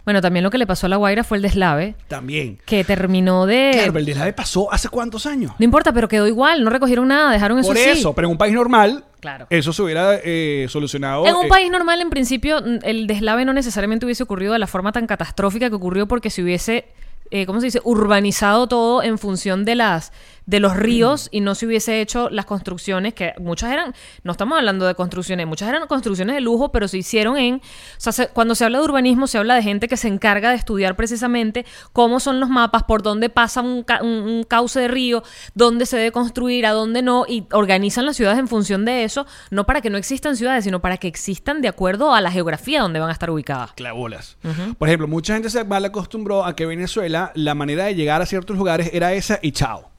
[0.08, 2.60] Bueno, también lo que le pasó a La Guaira fue el deslave, También.
[2.66, 3.72] que terminó de...
[3.74, 5.52] Claro, pero el deslave pasó hace cuántos años.
[5.60, 7.90] No importa, pero quedó igual, no recogieron nada, dejaron eso Por así.
[7.90, 9.48] eso, pero en un país normal, Claro.
[9.50, 11.28] eso se hubiera eh, solucionado.
[11.28, 14.60] En un eh, país normal, en principio, n- el deslave no necesariamente hubiese ocurrido de
[14.60, 16.86] la forma tan catastrófica que ocurrió porque se hubiese,
[17.30, 20.14] eh, ¿cómo se dice?, urbanizado todo en función de las
[20.48, 23.94] de los ríos y no se hubiese hecho las construcciones que muchas eran,
[24.24, 27.60] no estamos hablando de construcciones, muchas eran construcciones de lujo, pero se hicieron en, o
[27.98, 30.56] sea, se- cuando se habla de urbanismo se habla de gente que se encarga de
[30.56, 34.88] estudiar precisamente cómo son los mapas, por dónde pasa un, ca- un- un cauce de
[34.88, 35.22] río,
[35.54, 39.28] dónde se debe construir, a dónde no, y organizan las ciudades en función de eso,
[39.52, 42.82] no para que no existan ciudades, sino para que existan de acuerdo a la geografía
[42.82, 43.74] donde van a estar ubicadas.
[43.74, 44.38] clavolas.
[44.78, 48.26] Por ejemplo, mucha gente se mal acostumbró a que Venezuela, la manera de llegar a
[48.26, 49.92] ciertos lugares era esa y chao.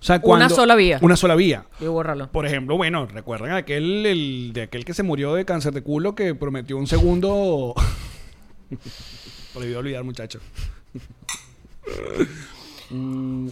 [0.00, 0.98] O sea, cuando- sola vía.
[1.02, 1.64] Una sola vía.
[1.80, 2.30] Y bórralo.
[2.30, 6.14] Por ejemplo, bueno, recuerdan aquel el, de aquel que se murió de cáncer de culo
[6.14, 7.74] que prometió un segundo.
[9.54, 10.40] Prohibido olvidar, muchacho.
[12.90, 13.48] Mm,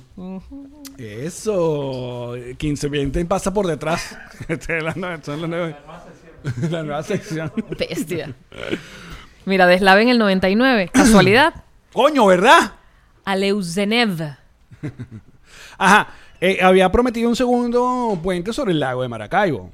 [0.99, 2.35] Eso.
[2.57, 4.17] 15 20 pasa por detrás.
[4.49, 5.77] Esta es la nueva- son las nueve-
[6.71, 7.53] la nueva sección.
[7.79, 8.35] Bestia.
[9.45, 10.91] Mira, deslave en el 99.
[10.95, 11.65] Casualidad.
[11.93, 12.73] Coño, ¿verdad?
[13.25, 14.37] Aleuzenev.
[15.79, 16.09] Ajá.
[16.51, 19.73] Eh, había prometido un segundo puente sobre el lago de Maracaibo.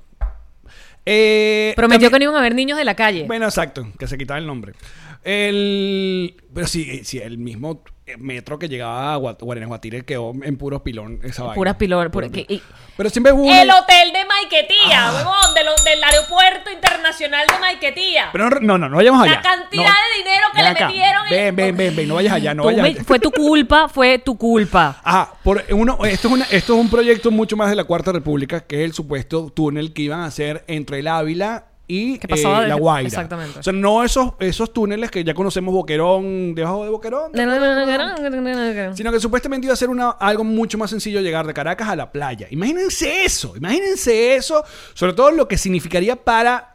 [1.04, 3.24] Eh, Prometió también- que no iban a haber niños de la calle.
[3.26, 4.72] Bueno, exacto, que se quitaba el nombre.
[5.24, 7.82] El, pero sí, sí, el mismo
[8.18, 11.54] metro que llegaba a Gua- Guarenas Guatire quedó en puros pilón esa vaina.
[11.54, 12.10] Puras pilón.
[12.10, 12.46] Pura- pilón.
[12.48, 12.62] y-
[12.96, 17.58] Pero siempre hubo una- El hotel de Maiquetía, huevón, de lo- del aeropuerto internacional de
[17.60, 18.28] Maiquetía.
[18.32, 19.34] Pero no, no, no, vayamos allá.
[19.36, 19.88] La cantidad No.
[19.88, 20.86] de dinero que Ven le acá.
[20.88, 21.26] metieron.
[21.26, 23.04] en- Ven, ven, ven, ven, no vayas allá, no vayas allá.
[23.04, 25.00] Fue tu culpa, fue tu culpa.
[25.02, 28.12] Ajá, por uno, esto, es una- esto es un proyecto mucho más de la Cuarta
[28.12, 32.28] República, que es el supuesto túnel que iban a hacer entre el Ávila y Que
[32.28, 33.06] pasaba eh, de- La Guaira.
[33.08, 33.58] exactamente.
[33.58, 37.32] O sea, no esos, esos túneles que ya conocemos, Boquerón, debajo de Boquerón,
[38.94, 41.96] sino que supuestamente iba a ser una, algo mucho más sencillo llegar de Caracas a
[41.96, 42.46] la playa.
[42.50, 44.64] Imagínense eso, imagínense eso,
[44.94, 46.68] sobre todo lo que significaría para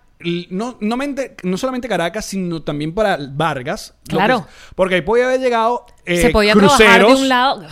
[0.49, 3.93] no, no, mente- no solamente Caracas, sino también para Vargas.
[4.07, 4.41] Claro.
[4.45, 7.67] que- porque ahí podía haber llegado eh, Se podía cruceros, trabajar de un lado.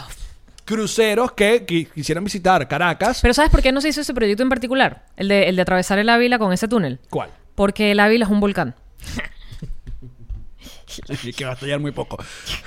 [0.66, 3.20] Cruceros que, qui- quisieran visitar Caracas.
[3.22, 5.06] Pero ¿sabes por qué no se hizo ese proyecto en particular?
[5.16, 7.00] El de, el de atravesar el Ávila con ese túnel.
[7.10, 7.30] ¿Cuál?
[7.56, 8.76] Porque el Ávila es un volcán.
[11.24, 12.18] Y que va a estallar muy poco.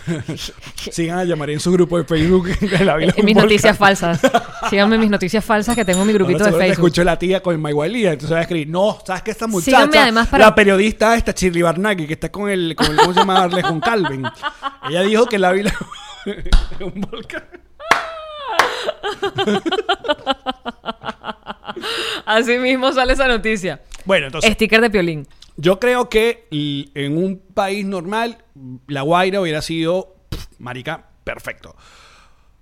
[0.90, 2.48] Sigan a llamar en su grupo de Facebook.
[2.78, 3.44] el Ávila Eh, mis Volcán.
[3.48, 4.20] noticias falsas.
[4.68, 6.86] Síganme en mis noticias falsas que tengo en mi grupito Ahora de seguro te Facebook.
[6.88, 8.12] escuchó la tía con Maigualía.
[8.12, 9.64] Entonces va a escribir, no, ¿sabes que esta muchacha?
[9.78, 13.12] Síganme además para- La periodista esta, Shirley Barnaghi, que está con el, con el ¿cómo
[13.14, 13.42] se llama?
[13.44, 14.26] Arlejón Calvin.
[14.90, 15.72] Ella dijo que el Ávila
[16.26, 17.44] es un volcán.
[22.26, 23.80] Así mismo sale esa noticia.
[24.04, 25.26] Bueno, entonces, Sticker de Piolín.
[25.56, 28.38] yo creo que en un país normal,
[28.86, 31.74] La Guaira hubiera sido, pff, marica, perfecto.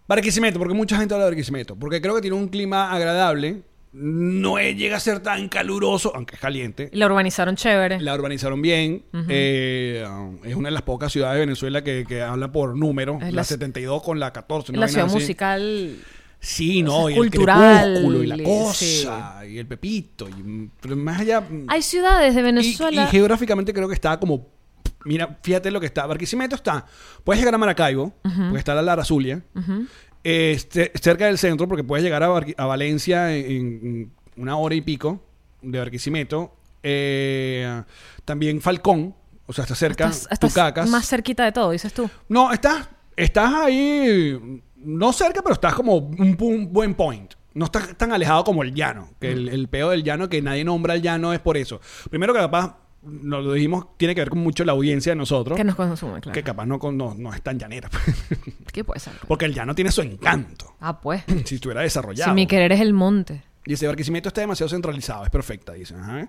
[0.09, 1.77] Barquisimeto, porque mucha gente habla de Barquisimeto.
[1.77, 3.63] Porque creo que tiene un clima agradable.
[3.99, 6.91] No llega a ser tan caluroso, aunque es caliente.
[6.93, 7.99] La urbanizaron chévere.
[7.99, 9.05] La urbanizaron bien.
[9.29, 10.07] Eh,
[10.45, 13.19] es una de las pocas ciudades de Venezuela que, que habla por número.
[13.21, 14.73] La la- 72 con la 14.
[14.73, 15.15] la una ciudad así.
[15.15, 15.97] musical.
[16.39, 18.43] Sí, no, o sea, y el crepúsculo y la sí.
[18.45, 21.43] cosa, y el pepito, y, pero más allá...
[21.69, 23.05] Hay ciudades de Venezuela.
[23.05, 24.47] y geográficamente creo que está como...
[25.07, 26.05] Mira, fíjate lo que está.
[26.05, 26.85] Barquisimeto está...
[27.25, 29.43] Puedes llegar a Maracaibo, porque está la Lara Zulia,
[30.27, 35.23] este, cerca del centro, porque puedes llegar a, Valencia en, en una hora y pico
[35.63, 36.53] de Barquisimeto.
[36.83, 37.83] Eh,
[38.25, 39.15] también Falcón,
[39.47, 40.09] o sea, está cerca.
[40.09, 40.89] estás, estás Tucacas.
[40.89, 42.11] más cerquita de todo, dices tú.
[42.29, 47.35] No, estás, estás ahí, no cerca, pero estás como un buen point.
[47.55, 49.11] No estás tan alejado como el llano.
[49.21, 51.81] Que el, el peo del llano, que nadie nombra el llano, es por eso.
[52.11, 52.77] Primero que capaz,
[53.07, 55.57] nos lo dijimos, tiene que ver con mucho la audiencia de nosotros.
[55.57, 56.35] Que nos consume, claro.
[56.35, 57.89] Que capaz no, no, no es tan llanera.
[58.73, 59.15] ¿Qué puede ser?
[59.27, 60.75] Porque el llano tiene su encanto.
[60.81, 61.23] Ah, pues.
[61.45, 62.31] Si estuviera desarrollado.
[62.31, 63.43] si mi querer es el monte.
[63.65, 65.25] Dice, Barquisimeto está demasiado centralizado.
[65.25, 65.95] Es perfecta, dice.
[65.95, 66.29] Ajá.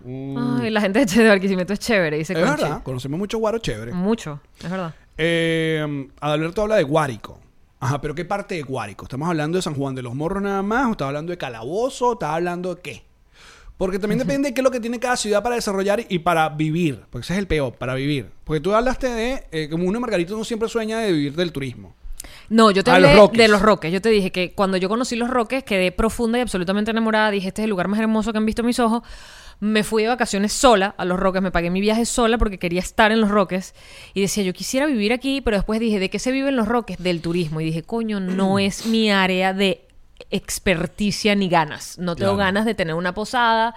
[0.00, 0.60] Mm.
[0.60, 2.62] Ay, la gente de Barquisimeto es chévere, dice es Conchi.
[2.62, 2.82] verdad.
[2.82, 3.92] Conocemos mucho guaro chévere.
[3.92, 4.94] Mucho, es verdad.
[5.16, 7.40] Eh, Adalberto habla de Guárico.
[7.80, 9.04] Ajá, pero ¿qué parte de Guárico?
[9.04, 10.86] ¿Estamos hablando de San Juan de los Morros nada más?
[10.88, 12.08] ¿O estás hablando de Calabozo?
[12.08, 13.04] ¿O estás hablando de qué?
[13.76, 16.48] Porque también depende de qué es lo que tiene cada ciudad para desarrollar y para
[16.48, 17.02] vivir.
[17.10, 18.30] Porque ese es el peor, para vivir.
[18.44, 21.94] Porque tú hablaste de, eh, como uno Margarito no siempre sueña de vivir del turismo.
[22.48, 23.92] No, yo te hablé los de los Roques.
[23.92, 27.30] Yo te dije que cuando yo conocí los Roques quedé profunda y absolutamente enamorada.
[27.30, 29.02] Dije, este es el lugar más hermoso que han visto mis ojos.
[29.60, 32.80] Me fui de vacaciones sola a los Roques, me pagué mi viaje sola porque quería
[32.80, 33.74] estar en los Roques.
[34.12, 36.68] Y decía, yo quisiera vivir aquí, pero después dije, ¿de qué se vive en los
[36.68, 36.98] Roques?
[36.98, 37.60] Del turismo.
[37.60, 39.83] Y dije, coño, no es mi área de
[40.30, 41.98] experticia ni ganas.
[41.98, 42.46] No tengo Claro.
[42.46, 43.70] ganas de tener una posada.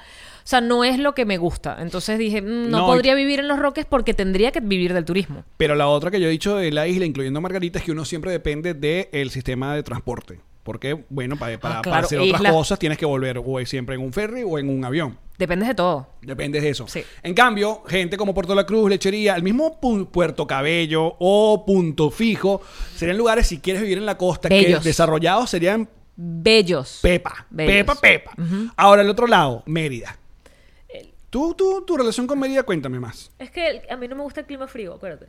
[0.44, 1.78] O sea, no es lo que me gusta.
[1.82, 5.44] Entonces dije, mm, no, podría vivir en los Roques porque tendría que vivir del turismo.
[5.58, 8.06] Pero la otra que yo he dicho de la isla, incluyendo Margarita, es que uno
[8.06, 10.40] siempre depende del sistema de transporte.
[10.64, 12.52] Porque, bueno, para, para, Ah, para hacer otras isla.
[12.52, 15.18] cosas tienes que volver o siempre en un ferry o en un avión.
[15.38, 16.08] Depende de todo.
[16.22, 16.88] Depende de eso.
[16.88, 17.04] Sí.
[17.24, 22.10] En cambio, gente como Puerto La Cruz, Lechería, el mismo Pu- Puerto Cabello o Punto
[22.10, 22.62] Fijo,
[22.96, 24.82] serían lugares, si quieres vivir en la costa, Bellos.
[24.82, 27.00] que desarrollados serían Bellos.
[27.02, 27.46] Pepa.
[27.50, 27.74] Bellos.
[27.74, 28.32] Pepa, Pepa.
[28.76, 30.18] Ahora, el otro lado, Mérida.
[31.30, 33.30] Tú, tú, tu relación con Mérida, cuéntame más.
[33.38, 35.28] Es que el- a mí no me gusta el clima frío, acuérdate.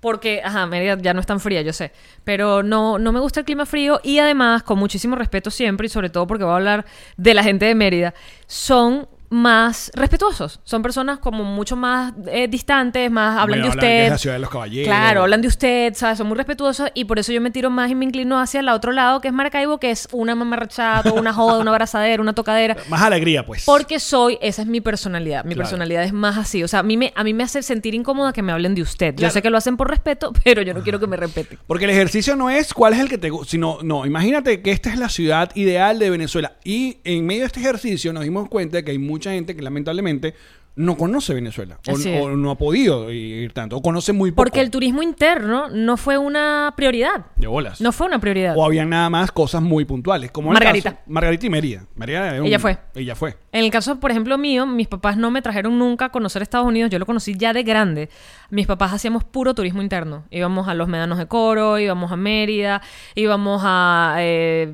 [0.00, 1.92] Porque, ajá, Mérida ya no es tan fría, yo sé.
[2.24, 5.90] Pero no, no me gusta el clima frío y además, con muchísimo respeto siempre, y
[5.90, 6.86] sobre todo porque voy a hablar
[7.18, 8.14] de la gente de Mérida,
[8.46, 10.60] son más respetuosos.
[10.64, 14.40] Son personas como mucho más eh, distantes, más hablan Bueno, de hablan la ciudad de
[14.40, 14.86] los caballeros.
[14.88, 16.18] Claro, hablan de usted, ¿sabes?
[16.18, 18.68] Son muy respetuosos y por eso yo me tiro más y me inclino hacia el
[18.68, 22.76] otro lado, que es Maracaibo, que es una mamarrachada, una joda, una abrazadera, una tocadera.
[22.88, 23.64] Más alegría, pues.
[23.64, 25.44] Porque soy, esa es mi personalidad.
[25.44, 25.68] Mi Claro.
[25.68, 26.62] personalidad es más así.
[26.64, 28.82] O sea, a mí, me, a mí me hace sentir incómoda que me hablen de
[28.82, 29.14] usted.
[29.14, 29.28] Claro.
[29.28, 31.58] Yo sé que lo hacen por respeto, pero yo no quiero que me respeten.
[31.68, 34.72] Porque el ejercicio no es cuál es el que te gusta, sino, no, imagínate que
[34.72, 36.54] esta es la ciudad ideal de Venezuela.
[36.64, 40.34] Y en medio de este ejercicio nos dimos cuenta que hay mucha gente que lamentablemente
[40.76, 41.78] no conoce Venezuela.
[42.22, 44.44] O, no ha podido ir tanto, o conoce muy poco.
[44.44, 47.26] Porque el turismo interno no fue una prioridad.
[47.36, 47.80] De bolas.
[47.82, 48.56] No fue una prioridad.
[48.56, 50.30] O habían nada más cosas muy puntuales.
[50.30, 50.92] Como el Margarita.
[50.92, 51.50] caso- Margarita y.
[51.50, 52.78] Mérida era un- Ella fue.
[52.94, 53.36] Ella fue.
[53.52, 56.66] En el caso, por ejemplo, mío, mis papás no me trajeron nunca a conocer Estados
[56.66, 56.88] Unidos.
[56.90, 58.08] Yo lo conocí ya de grande.
[58.48, 60.24] Mis papás hacíamos puro turismo interno.
[60.30, 62.80] Íbamos a los Medanos de Coro, íbamos a Mérida,
[63.16, 64.72] íbamos a eh,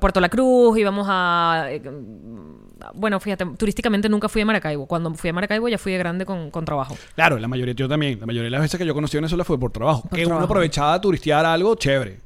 [0.00, 1.66] Puerto La Cruz, íbamos a...
[1.70, 1.80] eh,
[2.94, 4.86] bueno, fíjate, turísticamente nunca fui a Maracaibo.
[4.86, 6.96] Cuando fui a Maracaibo ya fui de grande con, con trabajo.
[7.14, 8.18] Claro, la mayoría, yo también.
[8.20, 10.02] La mayoría de las veces que yo conocí Venezuela fue por trabajo.
[10.02, 12.20] Por que uno aprovechaba a turistear algo chévere.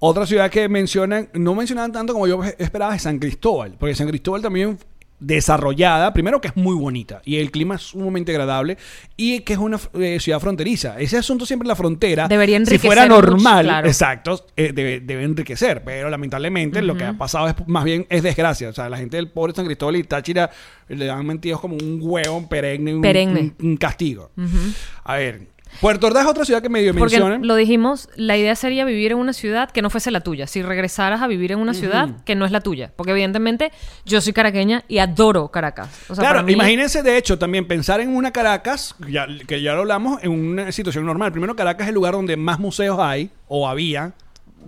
[0.00, 3.76] Otra ciudad que mencionan, no mencionaban tanto como yo esperaba, es San Cristóbal.
[3.78, 4.78] Porque San Cristóbal también
[5.20, 8.78] desarrollada, primero que es muy bonita y el clima es sumamente agradable
[9.16, 10.98] y que es una eh, ciudad fronteriza.
[11.00, 13.88] Ese asunto siempre en la frontera, Debería si enriquecer fuera mucho, normal, claro.
[13.88, 18.22] exacto, eh, debe, debe enriquecer, pero lamentablemente lo que ha pasado es más bien es
[18.22, 18.68] desgracia.
[18.68, 20.50] O sea, la gente del pobre San Cristóbal y Táchira
[20.88, 23.40] le dan mentidos como un huevo perenne, un, Perenne.
[23.40, 24.30] un- un castigo.
[25.04, 25.48] A ver,
[25.80, 27.46] Puerto Ordaz es otra ciudad que medio Porque mencionan.
[27.46, 30.46] lo dijimos, la idea sería vivir en una ciudad que no fuese la tuya.
[30.46, 32.92] Si regresaras a vivir en una ciudad que no es la tuya.
[32.96, 33.70] Porque evidentemente
[34.04, 35.88] yo soy caraqueña y adoro Caracas.
[36.08, 39.74] O sea, claro, mí- imagínense de hecho también pensar en una Caracas, ya, que ya
[39.74, 41.32] lo hablamos, en una situación normal.
[41.32, 44.12] Primero, Caracas es el lugar donde más museos hay, o había.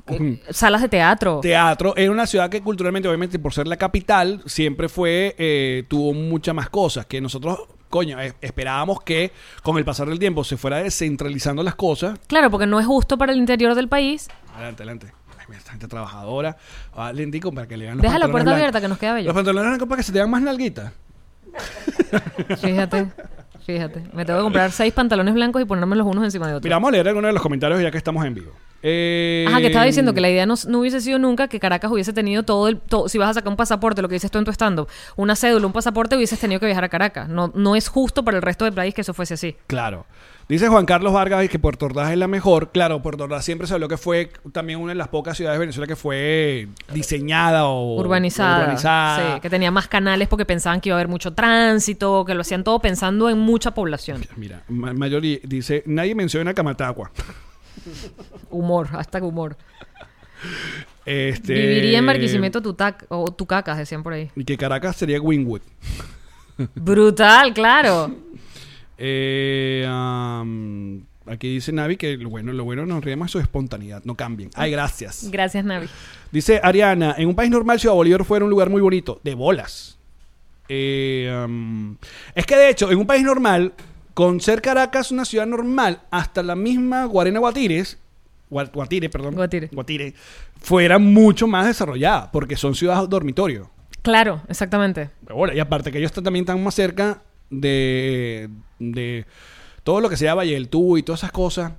[0.09, 0.39] Ujú.
[0.51, 1.41] Salas de teatro.
[1.43, 6.13] Teatro era una ciudad que culturalmente, obviamente, por ser la capital, siempre fue, eh, tuvo
[6.15, 7.59] muchas más cosas que nosotros
[7.91, 9.33] coño, eh, esperábamos que
[9.63, 12.19] con el pasar del tiempo se fuera descentralizando las cosas.
[12.29, 14.29] Claro, porque no es justo para el interior del país.
[14.55, 15.13] Adelante, adelante.
[15.39, 16.57] Ay, mira, esta gente trabajadora.
[16.97, 18.55] Ah, lentico para que le vean los Deja la puerta blancos.
[18.61, 19.27] abierta que nos queda bello.
[19.27, 20.93] Los pantalones blancos para que se te vean más nalguitas.
[22.61, 23.09] Fíjate,
[23.67, 24.03] fíjate.
[24.13, 26.65] Me tengo que comprar seis pantalones blancos y ponerme los unos encima de otros.
[26.65, 28.53] Mira, vamos a leer algunos de los comentarios ya que estamos en vivo.
[28.83, 31.91] Eh, Ajá, que estaba diciendo que la idea no, no hubiese sido nunca que Caracas
[31.91, 32.79] hubiese tenido todo el...
[32.79, 35.37] todo- si vas a sacar un pasaporte, lo que dices tú en tu stand una
[35.37, 37.29] cédula, un pasaporte, hubieses tenido que viajar a Caracas.
[37.29, 39.57] No, no es justo para el resto del país que eso fuese así.
[39.67, 40.07] Claro.
[40.49, 42.71] Dice Juan Carlos Vargas que Puerto Ordaz es la mejor.
[42.73, 45.61] Claro, Puerto Ordaz siempre se habló que fue también una de las pocas ciudades de
[45.61, 48.63] Venezuela que fue diseñada o urbanizada.
[48.63, 49.35] urbanizada.
[49.37, 52.41] Sí, que tenía más canales porque pensaban que iba a haber mucho tránsito, que lo
[52.41, 54.25] hacían todo pensando en mucha población.
[54.37, 57.13] Mira, Ma- Mayori dice, nadie menciona Camatagua.
[58.51, 59.57] Humor, hasta humor.
[61.05, 64.31] Este, Viviría en Barquisimeto tu tac- o tu cacas, decían por ahí.
[64.37, 65.63] Y que Caracas sería Wynwood.
[66.75, 68.15] Brutal, claro.
[68.99, 69.87] Eh,
[71.27, 74.51] aquí dice Navi que lo bueno, lo bueno nos ríe su espontaneidad, no cambien.
[74.55, 75.29] Ay, gracias.
[75.31, 75.89] Gracias, Navi.
[76.31, 79.97] Dice Ariana, en un país normal Ciudad Bolívar fuera un lugar muy bonito, de bolas.
[80.69, 81.97] Eh,
[82.35, 83.73] es que de hecho, en un país normal,
[84.15, 87.99] con ser Caracas una ciudad normal, hasta la misma Guarena Guatires,
[88.51, 90.15] Gua- Guatire, perdón, Guatire.
[90.61, 93.71] fuera mucho más desarrollada, porque son ciudades dormitorio.
[94.03, 95.11] Claro, exactamente.
[95.55, 98.49] Y aparte que ellos están, también están más cerca de,
[98.79, 99.27] de
[99.85, 101.73] todo lo que sea Valle del Tú y todas esas cosas.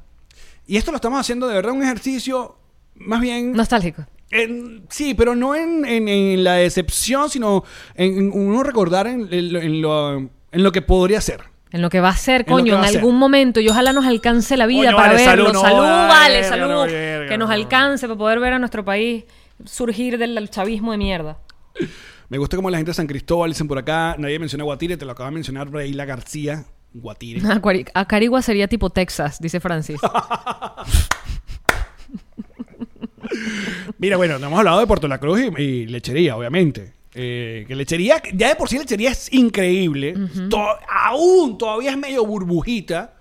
[0.68, 2.56] Y esto lo estamos haciendo de verdad un ejercicio
[2.96, 3.54] más bien...
[3.54, 4.06] Nostálgico.
[4.30, 7.64] En- sí, pero no en, en- en la decepción, sino
[7.96, 10.30] en, uno recordar en, lo- en lo, en
[10.64, 11.42] lo que podría ser.
[11.72, 13.60] En lo que va a ser, coño, en algún momento.
[13.62, 15.46] Y ojalá nos alcance la vida Coño, para vale, verlo.
[15.46, 16.68] salud, Salud, no, vale, verga, salud.
[16.68, 17.54] no, verga, que nos no.
[17.56, 19.24] alcance para poder ver a nuestro país
[19.66, 21.38] surgir del chavismo de mierda.
[22.30, 24.16] Me gusta como la gente de San Cristóbal dicen por acá.
[24.18, 26.66] Nadie menciona Guatire, te lo acaba de mencionar Reila García.
[26.94, 27.42] Guatire.
[27.94, 30.00] Acarigua sería tipo Texas, dice Francis.
[33.98, 36.94] Mira, bueno, no hemos hablado de Puerto La Cruz y, y lechería, obviamente.
[37.14, 40.16] Eh, que lechería, ya de por sí lechería es increíble.
[40.50, 43.16] To- aún todavía es medio burbujita.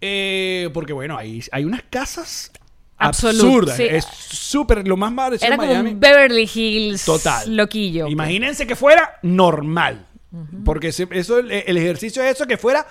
[0.00, 2.50] eh, porque bueno, hay, hay unas casas
[2.96, 3.76] Absolut, absurdas.
[3.76, 3.84] sí.
[3.88, 5.90] Es súper, lo más parecido Era como Miami.
[5.90, 7.56] un Beverly Hills Total.
[7.56, 8.08] loquillo.
[8.08, 10.06] Imagínense que fuera normal.
[10.64, 12.86] Porque eso, el, el ejercicio es eso, que fuera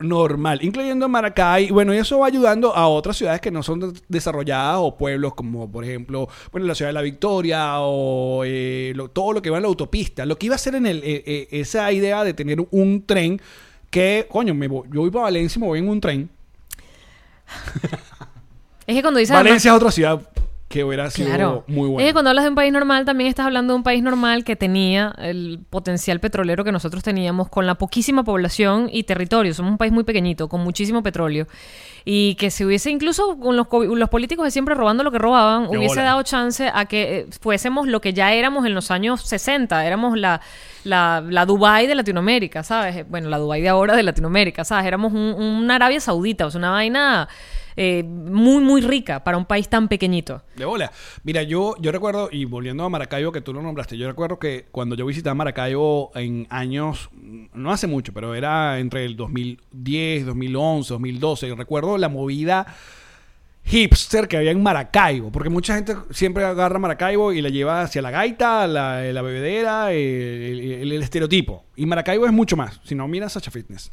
[0.00, 1.70] normal, incluyendo Maracay.
[1.70, 5.34] Bueno, y eso va ayudando a otras ciudades que no son de- desarrolladas o pueblos
[5.34, 9.50] como, por ejemplo, bueno, la ciudad de la Victoria o eh, lo- todo lo que
[9.50, 10.24] va en la autopista.
[10.26, 13.40] Lo que iba a ser en el, eh, eh, esa idea de tener un tren
[13.90, 16.30] que, coño, me voy- yo voy para Valencia y me voy en un tren.
[18.86, 20.20] Es que cuando dices además- Valencia es otra ciudad
[20.70, 21.64] que hubiera sido Claro.
[21.66, 22.08] muy Es buena.
[22.08, 24.54] que cuando hablas de un país normal, también estás hablando de un país normal que
[24.54, 29.52] tenía el potencial petrolero que nosotros teníamos con la poquísima población y territorio.
[29.52, 31.48] Somos un país muy pequeñito, con muchísimo petróleo.
[32.04, 35.68] Y que se hubiese, incluso con los, los políticos de siempre robando lo que robaban,
[35.68, 36.04] De hubiese bola.
[36.04, 39.84] dado chance a que eh, fuésemos lo que ya éramos en los años 60.
[39.84, 40.40] Éramos la,
[40.84, 43.04] la, la Dubai de Latinoamérica, ¿sabes?
[43.10, 44.86] Bueno, la Dubai de ahora de Latinoamérica, ¿sabes?
[44.86, 47.28] Éramos un- una Arabia Saudita, o sea, una vaina
[47.82, 50.42] eh, muy, muy rica para un país tan pequeñito.
[50.54, 50.92] De bola.
[51.24, 54.66] Mira, yo, yo recuerdo, y volviendo a Maracaibo, que tú lo nombraste, yo recuerdo que
[54.70, 57.08] cuando yo visitaba Maracaibo en años,
[57.54, 62.66] no hace mucho, pero era entre el 2010, 2011, 2012, y recuerdo la movida
[63.64, 68.02] hipster que había en Maracaibo, porque mucha gente siempre agarra Maracaibo y la lleva hacia
[68.02, 71.64] la gaita, la, la bebedera, el, el- el estereotipo.
[71.76, 73.88] Y Maracaibo es mucho más, si no, mira Sacha Fitness.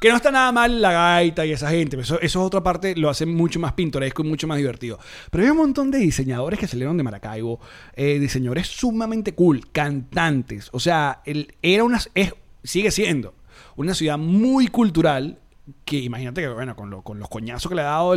[0.00, 1.98] Que no está nada mal la gaita y esa gente.
[2.00, 4.98] Eso, eso es otra parte, lo hace mucho más pintoresco y mucho más divertido.
[5.30, 7.58] Pero hay un montón de diseñadores que salieron de Maracaibo.
[7.96, 10.68] eh, diseñadores sumamente cool, cantantes.
[10.72, 12.32] O sea, el- era una, es,
[12.62, 13.34] sigue siendo
[13.76, 15.40] una ciudad muy cultural.
[15.84, 18.14] Que imagínate que, bueno, con, lo- con los coñazos que le ha dado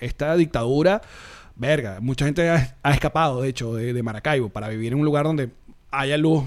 [0.00, 1.02] esta dictadura,
[1.54, 5.04] verga, mucha gente ha, ha escapado, de hecho, de, de Maracaibo para vivir en un
[5.04, 5.50] lugar donde
[5.90, 6.44] haya luz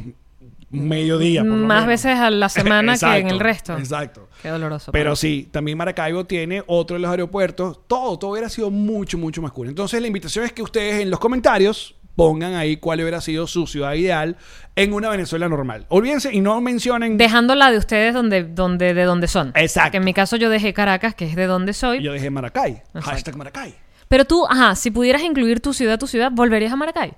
[0.74, 1.42] mediodía.
[1.42, 1.88] por lo Más menos.
[1.88, 3.78] veces a la semana que en el resto.
[3.78, 4.28] Exacto.
[4.42, 4.92] Qué doloroso.
[4.92, 7.80] Pero sí, también Maracaibo tiene otro de los aeropuertos.
[7.88, 9.70] Todo, todo hubiera sido mucho, mucho más cool.
[9.70, 13.66] Entonces, la invitación es que ustedes en los comentarios pongan ahí cuál hubiera sido su
[13.66, 14.38] ciudad ideal
[14.76, 15.86] en una Venezuela normal.
[15.90, 17.18] Olvídense y no mencionen.
[17.18, 19.52] Dejando la de ustedes donde, donde, de donde son.
[19.56, 19.92] Exacto.
[19.92, 22.04] Que en mi caso yo dejé Caracas, que es de donde soy.
[22.04, 22.72] Yo dejé Maracay.
[22.74, 23.10] Exacto.
[23.10, 23.74] Hashtag Maracay.
[24.10, 27.14] Pero tú, ajá, si pudieras incluir tu ciudad, tu ciudad, ¿volverías a Maracay?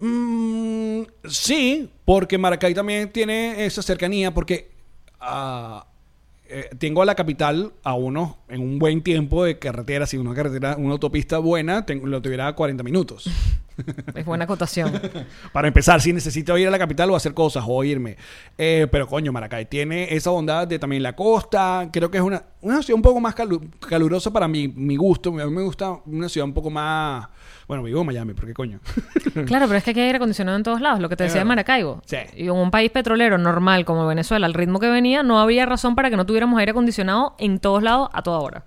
[0.00, 4.70] Mm, sí, porque Maracay también tiene esa cercanía, porque
[5.20, 5.86] ah,
[6.48, 10.34] eh, tengo a la capital a unos, en un buen tiempo de carretera, si una
[10.34, 13.28] carretera, una autopista buena, tengo- lo tuviera a 40 minutos.
[14.12, 14.90] Es buena acotación.
[15.52, 18.16] Para empezar, si necesito ir a la capital o hacer cosas o irme.
[18.56, 21.88] Eh, pero coño, Maracay tiene esa bondad de también la costa.
[21.92, 25.30] Creo que es una, una ciudad un poco más calu- calurosa para mi, mi gusto.
[25.30, 27.28] A mí me gusta una ciudad un poco más...
[27.68, 28.80] Bueno, vivo en Miami, ¿por qué coño?
[29.46, 31.40] Claro, pero es que aquí hay aire acondicionado en todos lados, lo que te decía
[31.40, 31.44] de.
[31.44, 32.02] Maracaibo.
[32.06, 32.16] Sí.
[32.34, 35.94] Y en un país petrolero normal como Venezuela, al ritmo que venía, no habría razón
[35.94, 38.64] para que no tuviéramos aire acondicionado en todos lados a toda hora.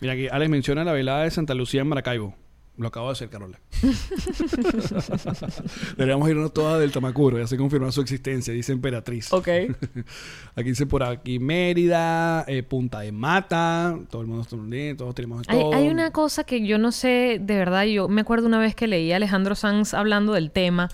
[0.00, 2.34] Mira aquí, Alex menciona la velada de Santa Lucía en Maracaibo.
[2.78, 3.58] Lo acabo de hacer, Carola.
[5.96, 9.32] Deberíamos irnos todas del Tamacuro, ya se confirma su existencia, dice Emperatriz.
[9.32, 9.48] Ok.
[10.54, 15.12] Aquí dice por aquí Mérida, eh, Punta de Mata, todo el mundo está bien, todos
[15.14, 15.74] tenemos Hay, todo.
[15.74, 18.86] hay una cosa que yo no sé, de verdad, yo me acuerdo una vez que
[18.86, 20.88] leí a Alejandro Sanz hablando del tema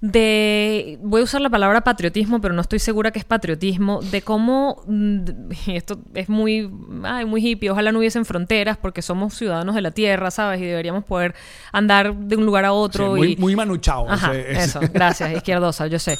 [0.00, 4.22] de, voy a usar la palabra patriotismo, pero no estoy segura que es patriotismo, de
[4.22, 5.20] cómo, mm,
[5.68, 6.70] esto es muy,
[7.04, 10.60] ay, muy hippie, ojalá no hubiesen fronteras porque somos ciudadanos de la tierra, ¿sabes?
[10.60, 11.34] Y deberíamos poder
[11.72, 13.14] andar de un lugar a Sí, otro.
[13.16, 14.08] muy, y, muy manuchao.
[14.10, 16.18] Ajá, ese- ese- eso, gracias, izquierdosa, yo sé.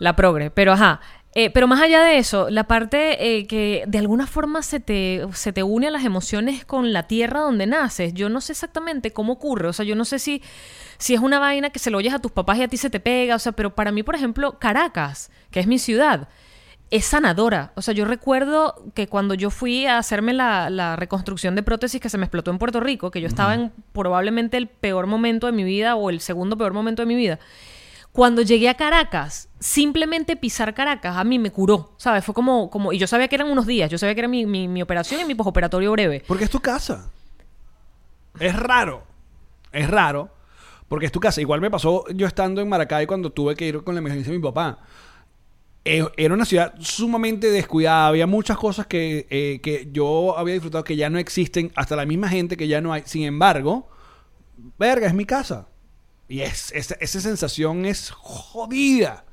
[0.00, 1.00] La progre, pero ajá.
[1.36, 5.26] Eh, pero más allá de eso, la parte eh, que de alguna forma se te,
[5.32, 9.12] se te une a las emociones con la tierra donde naces, yo no sé exactamente
[9.12, 10.42] cómo ocurre, o sea, yo no sé si,
[10.96, 12.88] si es una vaina que se lo oyes a tus papás y a ti se
[12.88, 16.28] te pega, o sea, pero para mí, por ejemplo, Caracas, que es mi ciudad,
[16.92, 17.72] es sanadora.
[17.74, 22.00] O sea, yo recuerdo que cuando yo fui a hacerme la, la reconstrucción de prótesis
[22.00, 25.46] que se me explotó en Puerto Rico, que yo estaba en probablemente el peor momento
[25.46, 27.40] de mi vida o el segundo peor momento de mi vida.
[28.14, 32.24] Cuando llegué a Caracas, simplemente pisar Caracas a mí me curó, ¿sabes?
[32.24, 34.46] Fue como, como y yo sabía que eran unos días, yo sabía que era mi,
[34.46, 36.22] mi, operación y mi posoperatorio breve.
[36.28, 37.10] Porque es tu casa.
[38.38, 39.02] Es raro.
[39.72, 40.30] Es raro.
[40.86, 41.40] Porque es tu casa.
[41.40, 44.38] Igual me pasó yo estando en Maracay cuando tuve que ir con la emergencia de
[44.38, 44.78] mi papá.
[45.84, 48.06] Eh, Era una ciudad sumamente descuidada.
[48.06, 51.72] Había muchas cosas que, eh, que yo había disfrutado que ya no existen.
[51.74, 53.02] Hasta la misma gente que ya no hay.
[53.06, 53.88] Sin embargo,
[54.78, 55.66] verga, es mi casa.
[56.28, 59.24] Y es, es- esa sensación es jodida.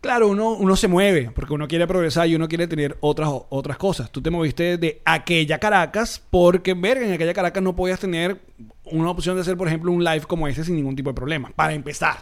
[0.00, 3.76] Claro, uno, uno se mueve porque uno quiere progresar y uno quiere tener otras, otras
[3.76, 4.10] cosas.
[4.12, 8.40] Tú te moviste de aquella Caracas porque, verga, en aquella Caracas no podías tener
[8.84, 11.50] una opción de hacer, por ejemplo, un live como este sin ningún tipo de problema.
[11.56, 12.18] Para empezar,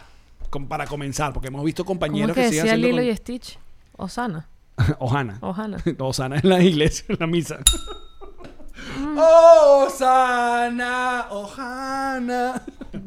[0.49, 2.97] com- para comenzar, porque hemos visto ¿Cómo compañeros es que que, siguen decía haciendo...
[2.97, 3.59] Lilo con- y Stitch?
[3.97, 4.47] Osana.
[4.99, 5.39] Ojana.
[5.99, 7.59] Osana en la iglesia, en la misa.
[8.97, 9.17] Mm.
[9.19, 11.27] Osana.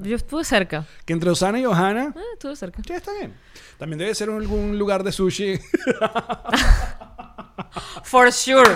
[0.02, 0.84] Yo estuve cerca.
[1.04, 2.82] Que entre Osana y Ojana, Eh, estuve cerca.
[2.86, 3.34] sí, está bien.
[3.78, 5.58] También debe ser algún lugar de sushi.
[8.04, 8.70] For sure.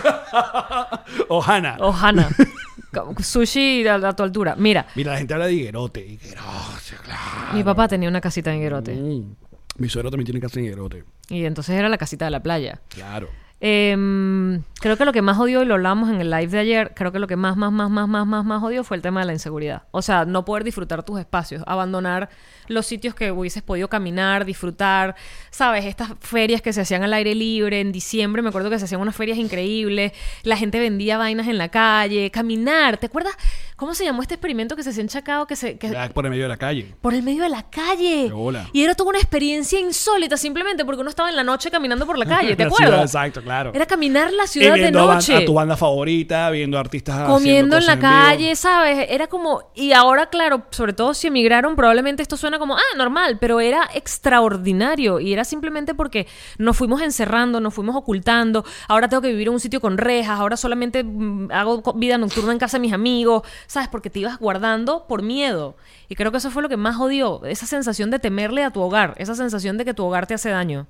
[1.29, 1.77] Ojana.
[1.81, 2.29] Ojana.
[3.23, 4.55] Sushi a, a tu altura.
[4.57, 6.01] Mira, Mira, la gente habla de higuerote.
[6.07, 7.53] Higuerote, claro.
[7.53, 8.95] mi papá tenía una casita en Higuerote.
[8.95, 9.37] Mm.
[9.79, 11.05] Mi suegro también tiene casa en higuerote.
[11.29, 12.81] Y entonces era la casita de la playa.
[12.89, 13.29] Claro.
[13.61, 16.93] Em, creo que lo que más odió, y lo hablábamos en el live de ayer,
[16.95, 19.21] creo que lo que más, más, más, más, más, más, más odió fue el tema
[19.21, 19.85] de la inseguridad.
[19.93, 22.29] O sea, no poder disfrutar tus espacios, abandonar
[22.69, 25.15] los sitios que hubieses podido caminar, disfrutar,
[25.51, 25.85] ¿sabes?
[25.85, 29.01] Estas ferias que se hacían al aire libre en diciembre, me acuerdo que se hacían
[29.01, 30.13] unas ferias increíbles,
[30.43, 33.35] la gente vendía vainas en la calle, caminar, ¿te acuerdas?
[33.77, 35.47] ¿Cómo se llamó este experimento que se hacía en Chacao?
[35.47, 36.95] Que se, que, Ya por el medio de la calle.
[37.03, 38.33] por el medio de la calle.
[38.73, 42.19] Y era toda una experiencia insólita, simplemente porque uno estaba en la noche caminando por
[42.19, 42.89] la calle, ¿te La acuerdas?
[42.91, 43.73] ciudad, exacto, claro.
[43.75, 45.35] Era caminar la ciudad de a, noche.
[45.37, 48.09] a tu banda favorita, viendo artistas Comiendo en la vivo.
[48.09, 49.07] calle, ¿sabes?
[49.11, 49.71] Era como...
[49.75, 53.89] Y ahora, claro, sobre todo si emigraron, probablemente esto suena como, ah, normal, pero era
[53.95, 55.21] extraordinario.
[55.21, 56.27] Y era simplemente porque
[56.59, 58.65] nos fuimos encerrando, nos fuimos ocultando.
[58.89, 62.53] Ahora tengo que vivir en un sitio con rejas, ahora solamente mm, hago vida nocturna
[62.53, 63.89] en casa de mis amigos, ¿sabes?
[63.89, 65.77] Porque te ibas guardando por miedo.
[66.09, 68.81] Y creo que eso fue lo que más odió, esa sensación de temerle a tu
[68.81, 70.87] hogar, esa sensación de que tu hogar te hace daño.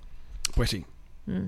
[0.54, 0.84] Pues sí.
[1.26, 1.46] Mm.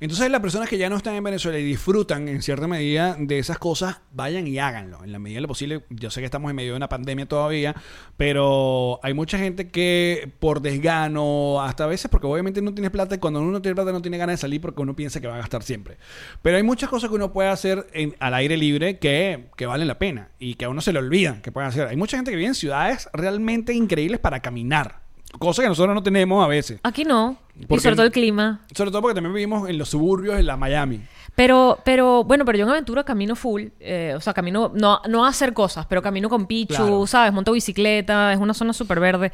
[0.00, 3.38] Entonces las personas que ya no están en Venezuela y disfrutan en cierta medida de
[3.38, 5.02] esas cosas, vayan y háganlo.
[5.04, 7.26] En la medida de lo posible, yo sé que estamos en medio de una pandemia
[7.26, 7.74] todavía,
[8.16, 13.14] pero hay mucha gente que por desgano, hasta a veces porque obviamente no tienes plata
[13.14, 15.26] y cuando uno no tiene plata no tiene ganas de salir porque uno piensa que
[15.28, 15.96] va a gastar siempre.
[16.42, 19.88] Pero hay muchas cosas que uno puede hacer en- al aire libre que, que valen
[19.88, 21.88] la pena y que a uno se le olvidan que pueden hacer.
[21.88, 25.05] Hay mucha gente que vive en ciudades realmente increíbles para caminar.
[25.38, 26.80] Cosa que nosotros no tenemos a veces.
[26.82, 27.36] Aquí no.
[27.68, 28.60] Y sobre todo el clima.
[28.74, 31.00] Sobre todo porque también vivimos en los suburbios, en la Miami.
[31.34, 33.64] Pero, pero, bueno, pero yo en aventura camino full.
[33.80, 37.06] eh, o sea, camino, no, no a hacer cosas, pero camino con Pichu, Claro.
[37.06, 37.32] ¿sabes?
[37.32, 39.32] Monto bicicleta, es una zona súper verde.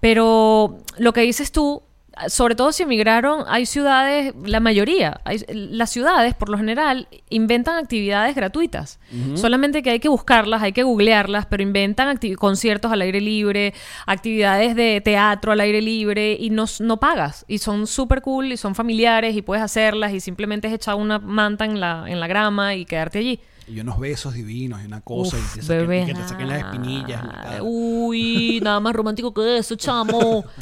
[0.00, 1.82] Pero lo que dices tú,
[2.28, 7.76] sobre todo si emigraron, hay ciudades, la mayoría, hay- las ciudades por lo general inventan
[7.76, 8.98] actividades gratuitas.
[9.34, 13.74] Solamente que hay que buscarlas, hay que googlearlas, pero inventan conciertos al aire libre,
[14.06, 17.44] actividades de teatro al aire libre y no, no pagas.
[17.48, 21.18] Y son súper cool y son familiares y puedes hacerlas y simplemente es echar una
[21.18, 23.40] manta en la, en la grama y quedarte allí.
[23.68, 25.36] Y unos besos divinos y una cosa.
[25.36, 26.02] Uf, y, te saquen, bebé.
[26.02, 27.22] y que te saquen las espinillas.
[27.24, 27.58] Ah.
[27.62, 30.44] Uy, nada más romántico que eso, chamo.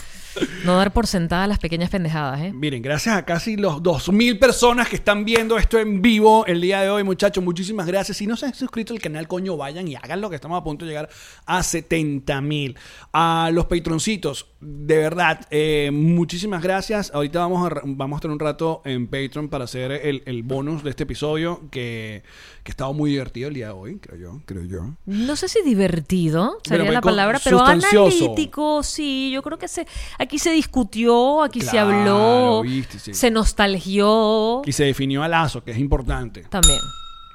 [0.65, 2.53] No dar por sentada las pequeñas pendejadas, ¿eh?
[2.53, 6.83] Miren, gracias a casi los 2.000 personas que están viendo esto en vivo el día
[6.83, 8.19] de hoy, muchachos, muchísimas gracias.
[8.19, 10.85] Si no se han suscrito al canal, coño, vayan y háganlo, que estamos a punto
[10.85, 11.09] de llegar
[11.47, 12.77] a 70.000.
[13.13, 17.11] A los patroncitos, de verdad, eh, muchísimas gracias.
[17.15, 20.85] Ahorita vamos a, vamos a tener un rato en Patreon para hacer el, el bonus
[20.85, 22.23] de este episodio, que,
[22.71, 24.95] que ha estado muy divertido el día de hoy, creo yo, creo yo.
[25.07, 29.31] No sé si divertido sería Pero, la palabra, pero analítico, sí.
[29.33, 29.87] Yo creo que se,
[30.19, 33.15] aquí se discutió, aquí se habló, viste, sí.
[33.15, 34.63] se nostalgió.
[34.65, 36.43] Y se definió a lazo, que es importante.
[36.49, 36.79] También,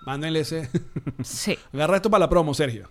[0.05, 0.69] Mándenle ese.
[1.23, 1.57] sí.
[1.73, 2.89] Agarra esto para la promo, Sergio.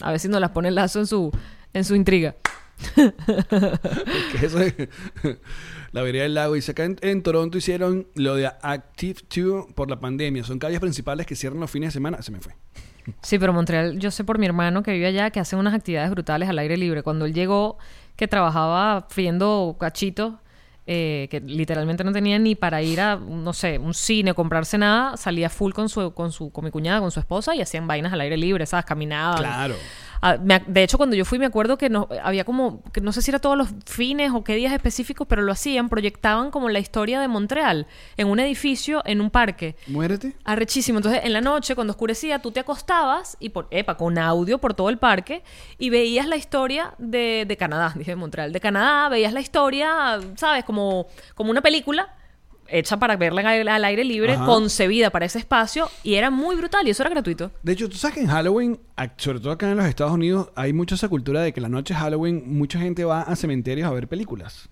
[0.00, 1.30] A ver si nos las pone el lazo en su,
[1.74, 2.36] en su intriga.
[2.94, 4.74] que eso es
[5.92, 6.54] la vereda del lago.
[6.54, 10.44] Dice acá en, en Toronto hicieron lo de Active 2 por la pandemia.
[10.44, 12.22] Son calles principales que cierran los fines de semana.
[12.22, 12.54] Se me fue.
[13.22, 16.10] Sí, pero Montreal, yo sé por mi hermano que vive allá que hace unas actividades
[16.10, 17.02] brutales al aire libre.
[17.02, 17.78] Cuando él llegó,
[18.16, 20.34] que trabajaba friendo cachitos,
[20.86, 25.16] eh, que literalmente no tenía ni para ir a, no sé, un cine, comprarse nada,
[25.16, 28.12] salía full con su, con su, con mi cuñada, con su esposa y hacían vainas
[28.12, 28.86] al aire libre, ¿sabes?
[28.86, 29.38] Caminaban.
[29.38, 29.76] Claro.
[30.22, 33.12] Ah, me de hecho, cuando yo fui me acuerdo que no, había como, que no
[33.12, 36.68] sé si era todos los fines o qué días específicos, pero lo hacían, proyectaban como
[36.68, 39.76] la historia de Montreal en un edificio, en un parque.
[39.86, 40.34] Muérete.
[40.44, 40.98] Arrechísimo.
[40.98, 44.74] Entonces, en la noche, cuando oscurecía, tú te acostabas y por, epa, con audio por
[44.74, 45.42] todo el parque
[45.78, 50.20] y veías la historia de, de Canadá, dije de Montreal, de Canadá, veías la historia,
[50.36, 50.64] ¿sabes?
[50.64, 52.14] Como, como una película
[52.70, 54.46] hecha para verla al, aire libre, Ajá.
[54.46, 57.50] concebida para ese espacio y era muy brutal y eso era gratuito.
[57.62, 58.80] De hecho, tú sabes que en Halloween,
[59.16, 61.94] sobre todo acá en los Estados Unidos, hay mucha esa cultura de que la noche
[61.94, 64.68] de Halloween mucha gente va a cementerios a ver películas.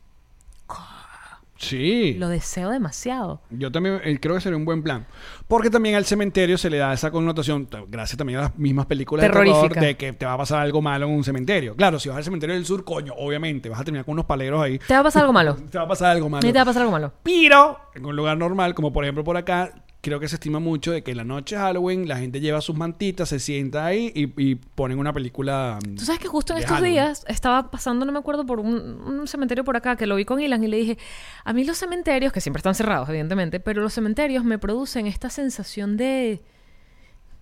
[1.59, 2.15] Sí.
[2.15, 3.41] Lo deseo demasiado.
[3.51, 5.07] Yo también eh, creo que sería un buen plan.
[5.49, 9.23] Porque también al cementerio se le da esa connotación, gracias también a las mismas películas
[9.23, 11.75] de terror, de que te va a pasar algo malo en un cementerio.
[11.75, 14.63] Claro, si vas al cementerio del sur, coño, obviamente vas a terminar con unos paleros
[14.63, 14.79] ahí.
[14.79, 15.57] ¿Te va a pasar algo malo?
[15.71, 16.47] Te va a pasar algo malo.
[16.47, 17.13] ¿Ni te va a pasar algo malo?
[17.23, 20.93] Pero en un lugar normal, como por ejemplo por acá, creo que se estima mucho
[20.93, 24.33] de que la noche de Halloween la gente lleva sus mantitas, se sienta ahí y,
[24.51, 25.79] y ponen una película.
[25.87, 26.93] mm, Tú sabes que justo en estos Halloween.
[26.95, 30.25] días estaba pasando, no me acuerdo, por un, un cementerio por acá que lo vi
[30.25, 30.99] con Ilan y le dije,
[31.45, 35.31] a mí los cementerios, que siempre están cerrados, evidentemente, pero los cementerios me producen esta
[35.31, 36.41] sensación de,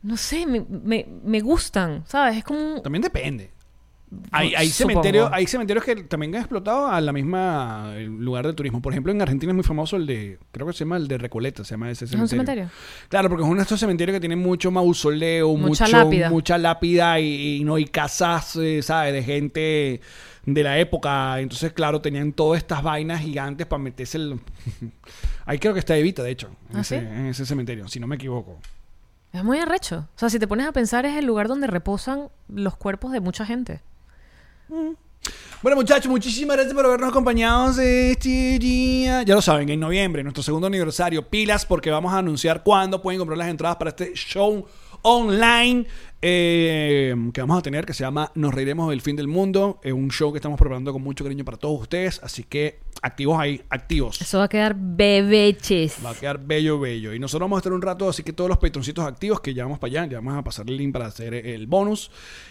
[0.02, 2.38] no sé, me, me, me gustan, ¿sabes?
[2.38, 2.76] Es como...
[2.76, 3.50] un- También depende.
[4.30, 8.80] Hay, cementerios, hay cementerios que también han explotado a la misma lugar de turismo.
[8.80, 11.18] Por ejemplo, en Argentina es muy famoso el de, creo que se llama el de
[11.18, 12.28] Recoleta, se llama ese un cementerio.
[12.44, 12.70] cementerio?
[13.08, 16.30] Claro, porque es uno de estos cementerios que tienen mucho mausoleo, Mucha mucho, lápida.
[16.30, 19.12] mucha lápida y, y no hay casas, eh, ¿sabes?
[19.12, 20.00] De gente
[20.44, 21.40] de la época.
[21.40, 24.38] Entonces, claro, tenían todas estas vainas gigantes para meterse el...
[25.46, 27.06] Ahí creo que está Evita, de hecho, en, ¿Ah, ese, sí?
[27.06, 28.58] en ese cementerio, si no me equivoco.
[29.32, 30.08] Es muy arrecho.
[30.14, 33.20] O sea, si te pones a pensar, es el lugar donde reposan los cuerpos de
[33.20, 33.80] mucha gente.
[34.68, 39.22] Bueno, muchachos, muchísimas gracias por habernos acompañado este día.
[39.22, 43.18] Ya lo saben, en noviembre, nuestro segundo aniversario, pilas, porque vamos a anunciar cuándo pueden
[43.18, 44.66] comprar las entradas para este show
[45.06, 45.86] online
[46.22, 49.78] eh, que vamos a tener, que se llama Nos Reiremos del Fin del Mundo.
[49.84, 53.38] Es un show que estamos preparando con mucho cariño para todos ustedes, así que activos
[53.38, 54.20] ahí, activos.
[54.20, 55.98] Eso va a quedar bebeches.
[56.04, 57.14] Va a quedar bello, bello.
[57.14, 59.62] Y nosotros vamos a estar un rato, así que todos los patroncitos activos que ya
[59.62, 62.10] vamos para allá, ya vamos a pasar el link para hacer el bonus.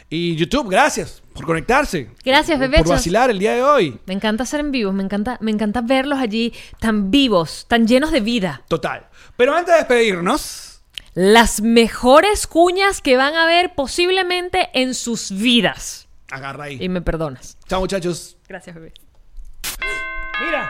[0.09, 2.11] Y YouTube, gracias por conectarse.
[2.23, 2.85] Gracias, bebechos.
[2.85, 3.99] Por vacilar el día de hoy.
[4.05, 8.13] Me encanta hacer en vivos, me encanta, me encanta verlos allí tan vivos, tan llenos
[8.13, 8.61] de vida.
[8.69, 9.07] Total.
[9.35, 10.74] Pero antes de despedirnos,
[11.15, 16.09] Las mejores cuñas que van a ver posiblemente en sus vidas.
[16.29, 16.77] agarra ahí.
[16.81, 17.57] Y me perdonas.
[17.69, 18.37] Chao, muchachos.
[18.49, 18.91] Gracias, bebé.
[20.45, 20.69] Mira,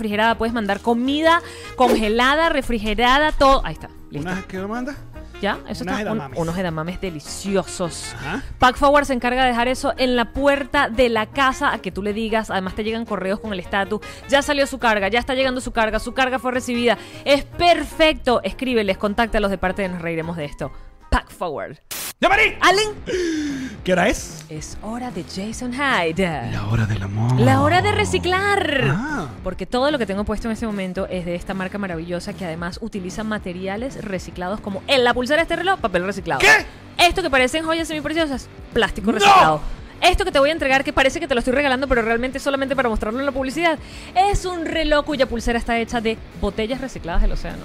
[0.37, 1.41] puedes mandar comida
[1.75, 3.61] congelada, refrigerada, todo.
[3.65, 4.29] Ahí está, listo.
[4.29, 4.95] ¿Una que mandas?
[5.41, 6.11] Ya, eso Unas está.
[6.11, 6.39] un- edamames.
[6.39, 8.13] unos edamames deliciosos.
[8.15, 8.43] Ajá.
[8.59, 11.91] Pack Forward se encarga de dejar eso en la puerta de la casa a que
[11.91, 12.51] tú le digas.
[12.51, 14.01] Además, te llegan correos con el estatus.
[14.29, 16.97] Ya salió su carga, ya está llegando su carga, su carga fue recibida.
[17.25, 18.41] Es perfecto.
[18.43, 20.71] Escríbeles, contáctalos de parte de Nos Reiremos de esto.
[21.11, 21.77] Pack Forward.
[22.21, 22.55] ¡Llamarí!
[22.61, 22.95] Allen,
[23.83, 24.45] ¿Qué hora es?
[24.47, 26.51] es hora de Jason Hyde.
[26.51, 27.37] La hora del amor.
[27.37, 28.85] La hora de reciclar.
[28.89, 29.27] Ah.
[29.43, 32.45] Porque todo lo que tengo puesto en este momento es de esta marca maravillosa que
[32.45, 36.39] además utiliza materiales reciclados como en la pulsera de este reloj, papel reciclado.
[36.39, 36.65] ¿Qué?
[36.97, 39.80] Esto que parecen joyas semipreciosas, plástico ¡No!
[40.01, 42.37] Esto que te voy a entregar, que parece que te lo estoy regalando, pero realmente
[42.37, 43.77] es solamente para mostrarlo en la publicidad,
[44.15, 47.63] es un reloj cuya pulsera está hecha de botellas recicladas del océano.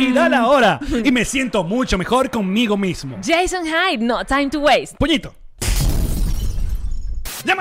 [0.00, 0.80] Y da la hora.
[1.04, 3.16] Y me siento mucho mejor conmigo mismo.
[3.24, 4.96] Jason Hyde, no time to waste.
[4.98, 5.41] Puñito.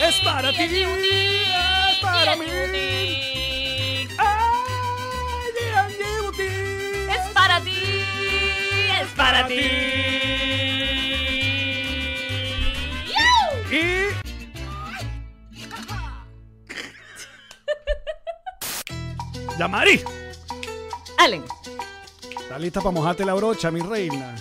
[0.00, 2.46] Es para ti, es para mí.
[7.08, 8.04] Es para ti,
[9.00, 9.60] es para ti.
[13.70, 14.06] Y...
[19.58, 20.04] Yamari,
[21.18, 21.42] Allen,
[22.38, 24.34] ¿estás lista para mojarte la brocha, mi reina?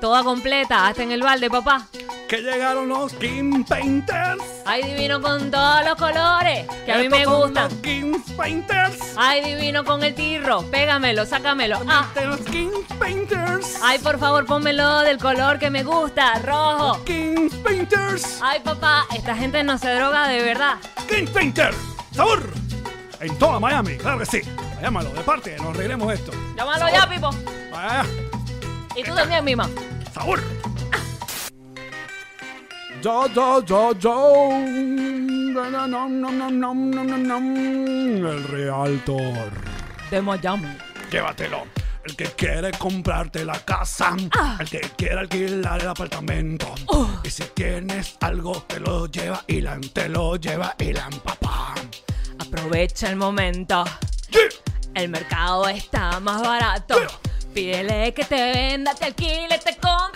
[0.00, 1.88] toda completa, hasta en el balde, papá.
[2.28, 4.42] Que llegaron los King Painters.
[4.64, 7.64] Ay, divino con todos los colores, que a mí Estos me son gustan.
[7.70, 8.98] Los King Painters.
[9.16, 11.78] Ay, divino con el tirro, pégamelo, sácamelo.
[11.86, 12.08] Ah.
[12.24, 13.78] Los King Painters.
[13.80, 17.04] Ay, por favor, pónmelo del color que me gusta, rojo.
[17.04, 18.40] King Painters.
[18.42, 20.78] Ay, papá, esta gente no se droga de verdad.
[21.08, 21.72] King Painter.
[22.10, 22.42] Sabor.
[23.20, 24.40] En toda Miami, claro que sí.
[24.82, 26.32] Llámalo, de parte, nos reiremos esto.
[26.56, 27.30] Llámalo ya, Pipo.
[27.72, 28.04] Ah,
[28.96, 29.68] Y tú también, Mima.
[30.12, 30.42] sabor.
[33.02, 34.50] Yo, yo, yo, yo.
[38.26, 39.50] El Realtor.
[40.10, 40.76] De Miami.
[41.10, 41.64] Llévatelo.
[42.04, 44.16] El que quiere comprarte la casa,
[44.60, 46.72] el que quiere alquilar el apartamento.
[47.24, 51.74] Y si tienes algo, te lo lleva y la te lo lleva y la papá.
[52.38, 53.84] Aprovecha el momento.
[54.94, 56.96] El mercado está más barato.
[57.52, 60.15] Pídele que te venda, te alquile, te compre,